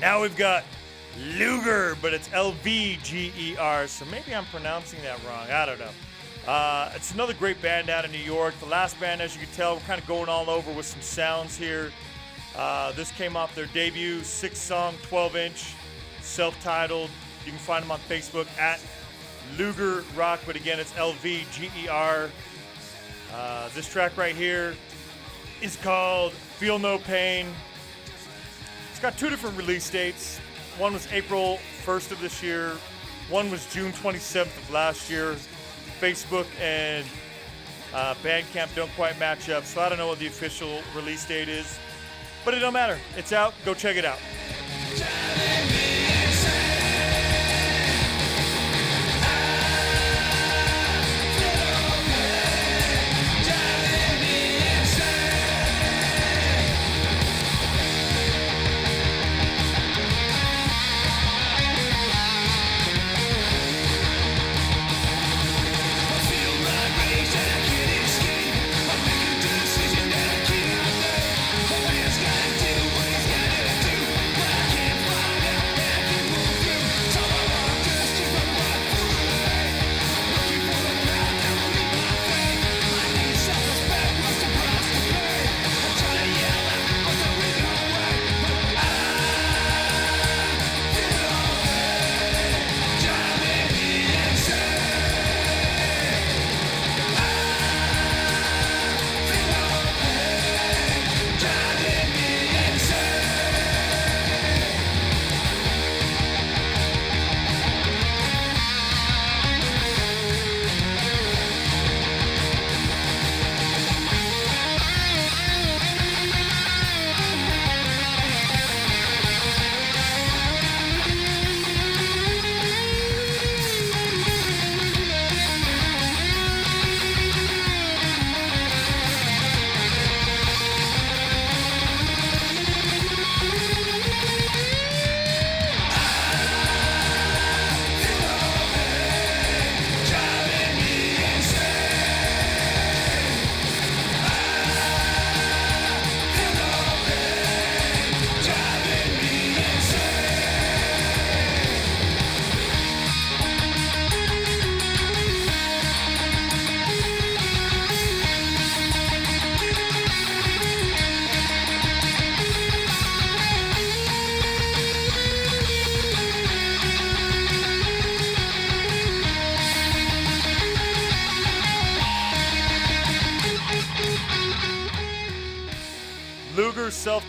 Now 0.00 0.22
we've 0.22 0.36
got 0.36 0.62
Luger, 1.36 1.96
but 2.00 2.14
it's 2.14 2.30
L 2.32 2.52
V 2.52 3.00
G 3.02 3.32
E 3.36 3.56
R. 3.56 3.88
So 3.88 4.04
maybe 4.04 4.32
I'm 4.32 4.44
pronouncing 4.44 5.02
that 5.02 5.18
wrong. 5.26 5.50
I 5.50 5.66
don't 5.66 5.80
know. 5.80 5.90
Uh, 6.46 6.92
it's 6.94 7.12
another 7.14 7.34
great 7.34 7.60
band 7.60 7.90
out 7.90 8.04
of 8.04 8.12
New 8.12 8.18
York. 8.18 8.54
The 8.60 8.66
last 8.66 9.00
band, 9.00 9.20
as 9.20 9.34
you 9.34 9.44
can 9.44 9.52
tell, 9.56 9.74
we're 9.74 9.80
kind 9.80 10.00
of 10.00 10.06
going 10.06 10.28
all 10.28 10.48
over 10.48 10.70
with 10.70 10.86
some 10.86 11.00
sounds 11.00 11.56
here. 11.56 11.90
Uh, 12.54 12.92
this 12.92 13.10
came 13.10 13.36
off 13.36 13.56
their 13.56 13.66
debut 13.66 14.22
six 14.22 14.60
song, 14.60 14.94
12 15.02 15.34
inch, 15.34 15.74
self 16.20 16.56
titled. 16.62 17.10
You 17.44 17.50
can 17.50 17.58
find 17.58 17.82
them 17.82 17.90
on 17.90 17.98
Facebook 18.08 18.46
at 18.56 18.80
Luger 19.58 20.04
Rock, 20.14 20.38
but 20.46 20.54
again, 20.54 20.78
it's 20.78 20.96
L 20.96 21.10
V 21.14 21.44
G 21.50 21.68
E 21.82 21.88
R. 21.88 22.30
Uh, 23.32 23.68
this 23.74 23.88
track 23.88 24.16
right 24.16 24.34
here 24.34 24.74
is 25.62 25.76
called 25.76 26.32
Feel 26.32 26.78
No 26.78 26.98
Pain. 26.98 27.46
It's 28.90 29.00
got 29.00 29.16
two 29.16 29.30
different 29.30 29.56
release 29.56 29.88
dates. 29.88 30.38
One 30.78 30.92
was 30.92 31.10
April 31.12 31.58
1st 31.84 32.12
of 32.12 32.20
this 32.20 32.42
year, 32.42 32.76
one 33.30 33.50
was 33.50 33.64
June 33.72 33.92
27th 33.92 34.46
of 34.46 34.70
last 34.70 35.08
year. 35.08 35.36
Facebook 36.00 36.46
and 36.60 37.06
uh, 37.94 38.14
Bandcamp 38.22 38.74
don't 38.74 38.90
quite 38.92 39.18
match 39.20 39.48
up, 39.50 39.64
so 39.64 39.80
I 39.80 39.88
don't 39.88 39.98
know 39.98 40.08
what 40.08 40.18
the 40.18 40.26
official 40.26 40.80
release 40.96 41.26
date 41.26 41.48
is. 41.48 41.78
But 42.44 42.54
it 42.54 42.58
don't 42.60 42.72
matter. 42.72 42.98
It's 43.16 43.32
out. 43.32 43.54
Go 43.64 43.74
check 43.74 43.96
it 43.96 44.04
out. 44.04 44.18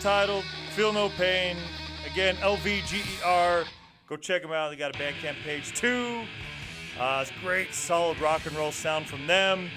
Self-titled, 0.01 0.43
Feel 0.71 0.93
No 0.93 1.09
Pain. 1.09 1.57
Again, 2.11 2.35
LVGER. 2.37 3.65
Go 4.07 4.15
check 4.17 4.41
them 4.41 4.51
out. 4.51 4.69
They 4.69 4.75
got 4.75 4.95
a 4.95 4.97
Bandcamp 4.97 5.35
page 5.43 5.73
too. 5.73 6.23
Uh, 6.99 7.19
it's 7.21 7.31
great, 7.41 7.73
solid 7.73 8.19
rock 8.19 8.45
and 8.45 8.55
roll 8.55 8.71
sound 8.71 9.05
from 9.07 9.27
them. 9.27 9.69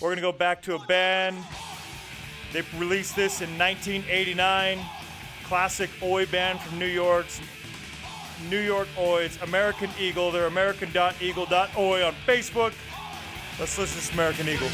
We're 0.00 0.10
gonna 0.10 0.22
go 0.22 0.32
back 0.32 0.60
to 0.62 0.74
a 0.74 0.78
band. 0.86 1.36
They 2.52 2.62
released 2.78 3.14
this 3.14 3.42
in 3.42 3.56
1989. 3.58 4.80
Classic 5.44 5.90
Oi 6.02 6.26
band 6.26 6.60
from 6.60 6.78
New 6.78 6.86
York. 6.86 7.26
New 8.48 8.60
York 8.60 8.88
Oi. 8.98 9.30
American 9.42 9.90
Eagle. 10.00 10.32
They're 10.32 10.46
American.eagle.oi 10.46 12.04
on 12.04 12.14
Facebook. 12.26 12.72
Let's 13.58 13.78
listen 13.78 14.08
to 14.08 14.14
American 14.14 14.48
Eagle. 14.48 14.68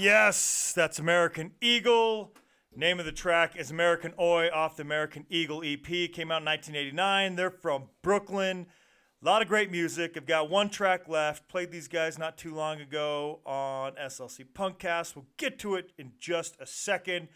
Yes, 0.00 0.72
that's 0.74 0.98
American 0.98 1.52
Eagle. 1.60 2.32
Name 2.74 2.98
of 3.00 3.04
the 3.04 3.12
track 3.12 3.54
is 3.54 3.70
American 3.70 4.14
Oi 4.18 4.48
off 4.48 4.76
the 4.76 4.82
American 4.82 5.26
Eagle 5.28 5.62
EP. 5.62 5.84
Came 5.84 6.32
out 6.32 6.40
in 6.40 6.46
1989. 6.46 7.36
They're 7.36 7.50
from 7.50 7.90
Brooklyn. 8.00 8.64
A 9.20 9.26
lot 9.26 9.42
of 9.42 9.48
great 9.48 9.70
music. 9.70 10.16
I've 10.16 10.24
got 10.24 10.48
one 10.48 10.70
track 10.70 11.06
left. 11.06 11.48
Played 11.48 11.70
these 11.70 11.86
guys 11.86 12.18
not 12.18 12.38
too 12.38 12.54
long 12.54 12.80
ago 12.80 13.40
on 13.44 13.92
SLC 13.96 14.46
Punkcast. 14.54 15.16
We'll 15.16 15.26
get 15.36 15.58
to 15.58 15.74
it 15.74 15.92
in 15.98 16.12
just 16.18 16.56
a 16.58 16.66
second. 16.66 17.28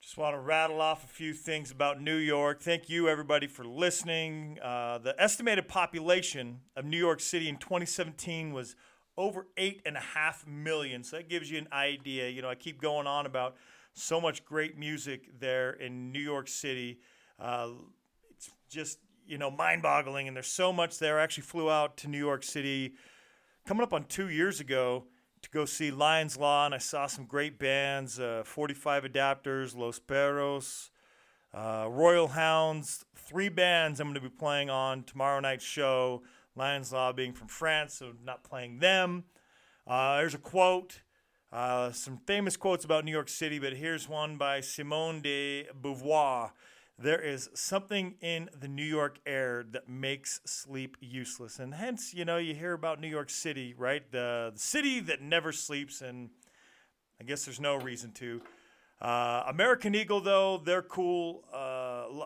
Just 0.00 0.16
want 0.16 0.34
to 0.34 0.40
rattle 0.40 0.80
off 0.80 1.04
a 1.04 1.08
few 1.08 1.34
things 1.34 1.70
about 1.70 2.00
New 2.00 2.16
York. 2.16 2.62
Thank 2.62 2.88
you, 2.88 3.06
everybody, 3.06 3.48
for 3.48 3.66
listening. 3.66 4.58
Uh, 4.62 4.96
the 4.96 5.14
estimated 5.20 5.68
population 5.68 6.60
of 6.74 6.86
New 6.86 6.96
York 6.96 7.20
City 7.20 7.50
in 7.50 7.58
2017 7.58 8.54
was 8.54 8.76
over 9.18 9.46
eight 9.56 9.82
and 9.86 9.96
a 9.96 10.00
half 10.00 10.46
million. 10.46 11.02
So 11.02 11.16
that 11.16 11.28
gives 11.28 11.50
you 11.50 11.58
an 11.58 11.68
idea. 11.72 12.28
You 12.28 12.42
know, 12.42 12.50
I 12.50 12.54
keep 12.54 12.80
going 12.80 13.06
on 13.06 13.26
about 13.26 13.56
so 13.94 14.20
much 14.20 14.44
great 14.44 14.76
music 14.76 15.40
there 15.40 15.72
in 15.72 16.12
New 16.12 16.20
York 16.20 16.48
City. 16.48 17.00
Uh, 17.40 17.70
it's 18.30 18.50
just 18.68 18.98
you 19.26 19.38
know 19.38 19.50
mind-boggling, 19.50 20.28
and 20.28 20.36
there's 20.36 20.46
so 20.46 20.72
much 20.72 20.98
there. 20.98 21.18
I 21.18 21.24
actually 21.24 21.44
flew 21.44 21.70
out 21.70 21.96
to 21.98 22.08
New 22.08 22.18
York 22.18 22.44
City 22.44 22.94
coming 23.66 23.82
up 23.82 23.92
on 23.92 24.04
two 24.04 24.28
years 24.28 24.60
ago 24.60 25.04
to 25.42 25.50
go 25.50 25.64
see 25.64 25.90
Lions 25.90 26.36
Law, 26.36 26.66
and 26.66 26.74
I 26.74 26.78
saw 26.78 27.06
some 27.06 27.24
great 27.24 27.58
bands: 27.58 28.20
uh, 28.20 28.42
45 28.44 29.04
Adapters, 29.04 29.76
Los 29.76 29.98
Perros, 29.98 30.90
uh, 31.54 31.86
Royal 31.88 32.28
Hounds. 32.28 33.04
Three 33.14 33.48
bands 33.48 33.98
I'm 33.98 34.08
going 34.08 34.14
to 34.14 34.20
be 34.20 34.28
playing 34.28 34.70
on 34.70 35.02
tomorrow 35.02 35.40
night's 35.40 35.64
show. 35.64 36.22
Lions 36.56 36.92
Law 36.92 37.12
being 37.12 37.32
from 37.32 37.48
France, 37.48 37.94
so 37.94 38.12
not 38.24 38.42
playing 38.42 38.78
them. 38.78 39.24
Uh, 39.86 40.16
there's 40.16 40.34
a 40.34 40.38
quote. 40.38 41.02
Uh, 41.52 41.92
some 41.92 42.18
famous 42.26 42.56
quotes 42.56 42.84
about 42.84 43.04
New 43.04 43.12
York 43.12 43.28
City, 43.28 43.58
but 43.58 43.74
here's 43.74 44.08
one 44.08 44.36
by 44.36 44.60
Simone 44.60 45.20
de 45.20 45.66
Beauvoir. 45.80 46.50
There 46.98 47.20
is 47.20 47.50
something 47.54 48.14
in 48.22 48.48
the 48.58 48.68
New 48.68 48.84
York 48.84 49.18
air 49.26 49.64
that 49.70 49.88
makes 49.88 50.40
sleep 50.46 50.96
useless. 51.00 51.58
And 51.58 51.74
hence, 51.74 52.14
you 52.14 52.24
know, 52.24 52.38
you 52.38 52.54
hear 52.54 52.72
about 52.72 53.00
New 53.00 53.08
York 53.08 53.28
City, 53.28 53.74
right? 53.76 54.10
The, 54.10 54.52
the 54.54 54.58
city 54.58 55.00
that 55.00 55.20
never 55.20 55.52
sleeps, 55.52 56.00
and 56.00 56.30
I 57.20 57.24
guess 57.24 57.44
there's 57.44 57.60
no 57.60 57.76
reason 57.76 58.12
to. 58.12 58.40
Uh, 59.00 59.44
American 59.46 59.94
Eagle, 59.94 60.20
though, 60.20 60.56
they're 60.64 60.80
cool. 60.82 61.44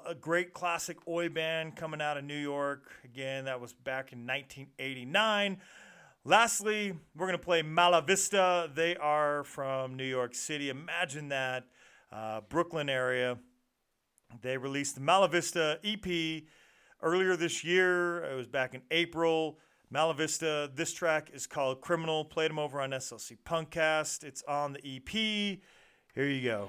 A 0.06 0.14
great 0.14 0.52
classic 0.52 0.98
Oi 1.08 1.28
band 1.28 1.76
coming 1.76 2.00
out 2.00 2.16
of 2.16 2.24
New 2.24 2.36
York. 2.36 2.90
Again, 3.04 3.46
that 3.46 3.60
was 3.60 3.72
back 3.72 4.12
in 4.12 4.26
1989. 4.26 5.58
Lastly, 6.24 6.92
we're 7.16 7.26
going 7.26 7.38
to 7.38 7.44
play 7.44 7.62
Mala 7.62 8.02
Vista. 8.02 8.70
They 8.74 8.96
are 8.96 9.42
from 9.44 9.96
New 9.96 10.04
York 10.04 10.34
City. 10.34 10.68
Imagine 10.68 11.28
that. 11.30 11.64
Uh, 12.12 12.40
Brooklyn 12.48 12.88
area. 12.88 13.38
They 14.42 14.56
released 14.58 14.96
the 14.96 15.00
Mala 15.00 15.28
Vista 15.28 15.78
EP 15.84 16.42
earlier 17.02 17.36
this 17.36 17.64
year. 17.64 18.24
It 18.24 18.34
was 18.34 18.46
back 18.46 18.74
in 18.74 18.82
April. 18.90 19.58
Mala 19.90 20.14
Vista, 20.14 20.70
this 20.74 20.92
track 20.92 21.30
is 21.32 21.46
called 21.46 21.80
Criminal. 21.80 22.24
Played 22.24 22.50
them 22.50 22.58
over 22.58 22.80
on 22.80 22.90
SLC 22.90 23.38
Punkcast. 23.44 24.24
It's 24.24 24.42
on 24.42 24.74
the 24.74 24.96
EP. 24.96 25.10
Here 25.10 26.28
you 26.28 26.42
go. 26.42 26.68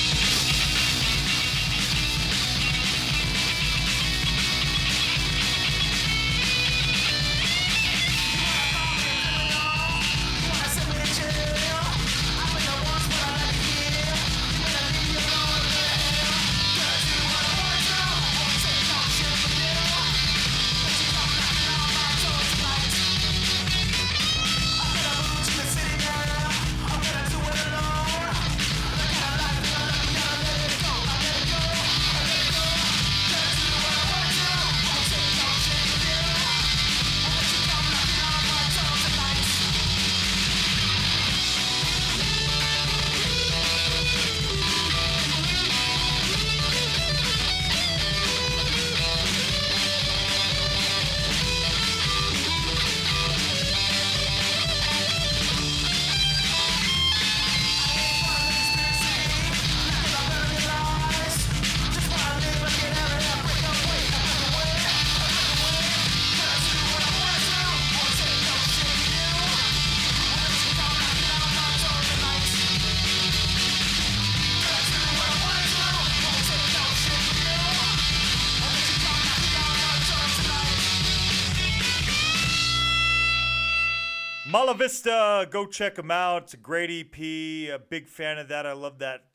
Mala 84.71 84.83
Vista, 84.85 85.47
go 85.51 85.65
check 85.65 85.95
them 85.95 86.11
out. 86.11 86.43
It's 86.43 86.53
a 86.53 86.57
great 86.57 86.89
EP. 86.89 87.19
A 87.19 87.77
big 87.77 88.07
fan 88.07 88.37
of 88.37 88.47
that. 88.47 88.65
I 88.65 88.71
love 88.71 88.99
that 88.99 89.25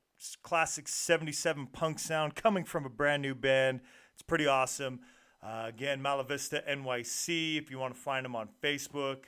classic 0.42 0.88
77 0.88 1.66
punk 1.66 1.98
sound 1.98 2.34
coming 2.34 2.64
from 2.64 2.86
a 2.86 2.88
brand 2.88 3.20
new 3.20 3.34
band. 3.34 3.80
It's 4.14 4.22
pretty 4.22 4.46
awesome. 4.46 5.00
Uh, 5.42 5.64
again, 5.66 6.00
Malavista 6.00 6.66
NYC, 6.66 7.58
if 7.58 7.70
you 7.70 7.78
want 7.78 7.94
to 7.94 8.00
find 8.00 8.24
them 8.24 8.34
on 8.34 8.48
Facebook. 8.62 9.24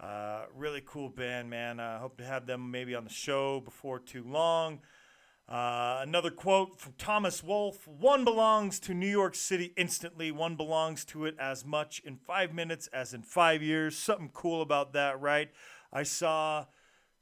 Uh, 0.00 0.46
really 0.56 0.82
cool 0.84 1.08
band, 1.08 1.50
man. 1.50 1.78
I 1.78 1.94
uh, 1.94 1.98
hope 2.00 2.16
to 2.16 2.24
have 2.24 2.46
them 2.46 2.72
maybe 2.72 2.96
on 2.96 3.04
the 3.04 3.10
show 3.10 3.60
before 3.60 4.00
too 4.00 4.24
long. 4.26 4.80
Uh, 5.46 5.98
another 6.00 6.30
quote 6.30 6.80
from 6.80 6.94
Thomas 6.96 7.42
Wolfe 7.42 7.86
One 7.86 8.24
belongs 8.24 8.80
to 8.80 8.94
New 8.94 9.08
York 9.08 9.34
City 9.34 9.74
instantly, 9.76 10.32
one 10.32 10.56
belongs 10.56 11.04
to 11.06 11.26
it 11.26 11.36
as 11.38 11.66
much 11.66 12.00
in 12.04 12.16
five 12.16 12.54
minutes 12.54 12.88
as 12.94 13.12
in 13.12 13.22
five 13.22 13.62
years. 13.62 13.96
Something 13.96 14.30
cool 14.32 14.62
about 14.62 14.94
that, 14.94 15.20
right? 15.20 15.50
I 15.92 16.02
saw 16.02 16.64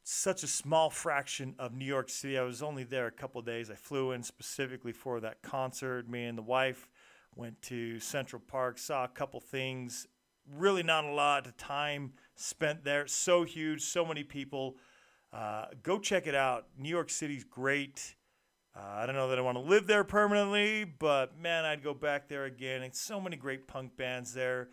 such 0.05 0.45
a 0.45 0.49
small 0.49 0.89
fraction 0.89 1.55
of 1.59 1.75
New 1.75 1.85
York 1.85 2.09
City. 2.09 2.39
I 2.39 2.43
was 2.43 2.63
only 2.63 2.85
there 2.85 3.07
a 3.07 3.13
couple 3.13 3.43
days. 3.43 3.71
I 3.71 3.75
flew 3.75 4.13
in 4.13 4.23
specifically 4.23 4.93
for 4.93 5.21
that 5.21 5.43
concert. 5.43 6.09
Me 6.09 6.25
and 6.25 6.39
the 6.39 6.43
wife 6.43 6.89
went 7.35 7.61
to 7.63 7.99
Central 7.99 8.43
Park, 8.47 8.79
saw 8.79 9.05
a 9.05 9.09
couple 9.09 9.41
things. 9.41 10.07
Really, 10.49 10.83
not 10.83 11.05
a 11.05 11.13
lot 11.13 11.47
of 11.47 11.57
time 11.57 12.13
spent 12.35 12.85
there. 12.85 13.07
So 13.07 13.45
huge, 13.45 13.83
so 13.83 14.05
many 14.05 14.23
people. 14.23 14.77
Uh, 15.33 15.67
go 15.83 15.99
check 15.99 16.27
it 16.27 16.35
out. 16.35 16.67
New 16.79 16.89
York 16.89 17.11
City's 17.11 17.45
great. 17.45 18.17
Uh, 18.77 18.81
I 18.81 19.07
don't 19.07 19.15
know 19.15 19.29
that 19.29 19.39
I 19.39 19.43
want 19.43 19.57
to 19.57 19.63
live 19.63 19.87
there 19.87 20.05
permanently, 20.05 20.85
but 20.85 21.39
man, 21.39 21.65
I'd 21.65 21.83
go 21.83 21.95
back 21.95 22.29
there 22.29 22.45
again. 22.45 22.83
And 22.83 22.95
so 22.95 23.21
many 23.21 23.37
great 23.37 23.67
punk 23.67 23.97
bands 23.97 24.35
there. 24.35 24.69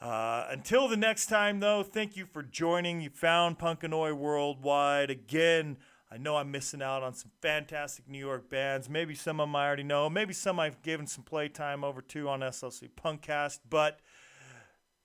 Uh, 0.00 0.46
until 0.50 0.88
the 0.88 0.96
next 0.96 1.26
time, 1.26 1.60
though, 1.60 1.84
thank 1.84 2.16
you 2.16 2.26
for 2.26 2.42
joining. 2.42 3.00
You 3.00 3.10
found 3.10 3.58
Punkanoid 3.58 4.14
Worldwide. 4.16 5.10
Again, 5.10 5.76
I 6.10 6.18
know 6.18 6.36
I'm 6.36 6.50
missing 6.50 6.82
out 6.82 7.04
on 7.04 7.14
some 7.14 7.30
fantastic 7.40 8.08
New 8.08 8.18
York 8.18 8.50
bands. 8.50 8.90
Maybe 8.90 9.14
some 9.14 9.40
of 9.40 9.46
them 9.46 9.56
I 9.56 9.66
already 9.66 9.84
know. 9.84 10.10
Maybe 10.10 10.34
some 10.34 10.58
I've 10.58 10.82
given 10.82 11.06
some 11.06 11.22
playtime 11.22 11.84
over 11.84 12.02
to 12.02 12.28
on 12.28 12.40
SLC 12.40 12.88
Punkcast. 12.90 13.60
But 13.70 14.00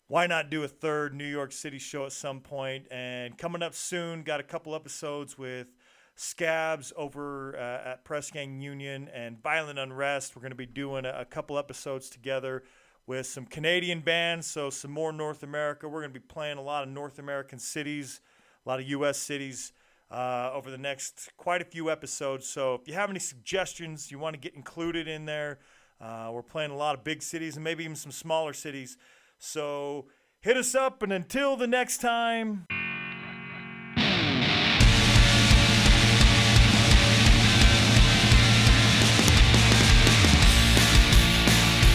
why 0.07 0.25
not 0.25 0.49
do 0.49 0.63
a 0.63 0.67
third 0.67 1.13
New 1.13 1.25
York 1.25 1.51
City 1.51 1.79
show 1.79 2.05
at 2.05 2.13
some 2.13 2.39
point? 2.39 2.87
And 2.89 3.37
coming 3.37 3.61
up 3.61 3.73
soon, 3.73 4.23
got 4.23 4.39
a 4.39 4.43
couple 4.43 4.73
episodes 4.73 5.37
with 5.37 5.67
Scabs 6.15 6.93
over 6.95 7.57
uh, 7.57 7.91
at 7.91 8.05
Press 8.05 8.31
Gang 8.31 8.61
Union 8.61 9.09
and 9.13 9.41
Violent 9.43 9.77
Unrest. 9.77 10.35
We're 10.35 10.41
going 10.41 10.51
to 10.51 10.55
be 10.55 10.65
doing 10.65 11.05
a, 11.05 11.11
a, 11.19 11.25
couple 11.25 11.59
episodes 11.59 12.09
together 12.09 12.63
with 13.05 13.27
some 13.27 13.45
Canadian 13.45 13.99
bands, 13.99 14.47
so 14.47 14.69
some 14.69 14.91
more 14.91 15.11
North 15.11 15.43
America. 15.43 15.87
We're 15.89 16.01
going 16.01 16.13
to 16.13 16.19
be 16.19 16.25
playing 16.25 16.57
a 16.57 16.61
lot 16.61 16.83
of 16.83 16.89
North 16.89 17.19
American 17.19 17.59
cities, 17.59 18.21
a 18.65 18.69
lot 18.69 18.79
of 18.79 18.87
U.S. 18.89 19.17
cities. 19.17 19.73
Uh, 20.09 20.49
over 20.53 20.71
the 20.71 20.77
next 20.77 21.29
quite 21.35 21.61
a 21.61 21.65
few 21.65 21.91
episodes. 21.91 22.47
So 22.47 22.75
if 22.75 22.87
you 22.87 22.93
have 22.93 23.09
any 23.09 23.19
suggestions 23.19 24.09
you 24.09 24.17
want 24.17 24.35
to 24.35 24.39
get 24.39 24.55
included 24.55 25.05
in 25.05 25.25
there, 25.25 25.59
uh, 25.99 26.29
we're 26.31 26.43
playing 26.43 26.71
a 26.71 26.77
lot 26.77 26.97
of 26.97 27.03
big 27.03 27.21
cities 27.21 27.55
and 27.55 27.63
maybe 27.65 27.83
even 27.83 27.97
some 27.97 28.13
smaller 28.13 28.53
cities. 28.53 28.97
So 29.37 30.07
hit 30.41 30.57
us 30.57 30.75
up, 30.75 31.03
and 31.03 31.11
until 31.13 31.55
the 31.55 31.67
next 31.67 31.99
time. 31.99 32.65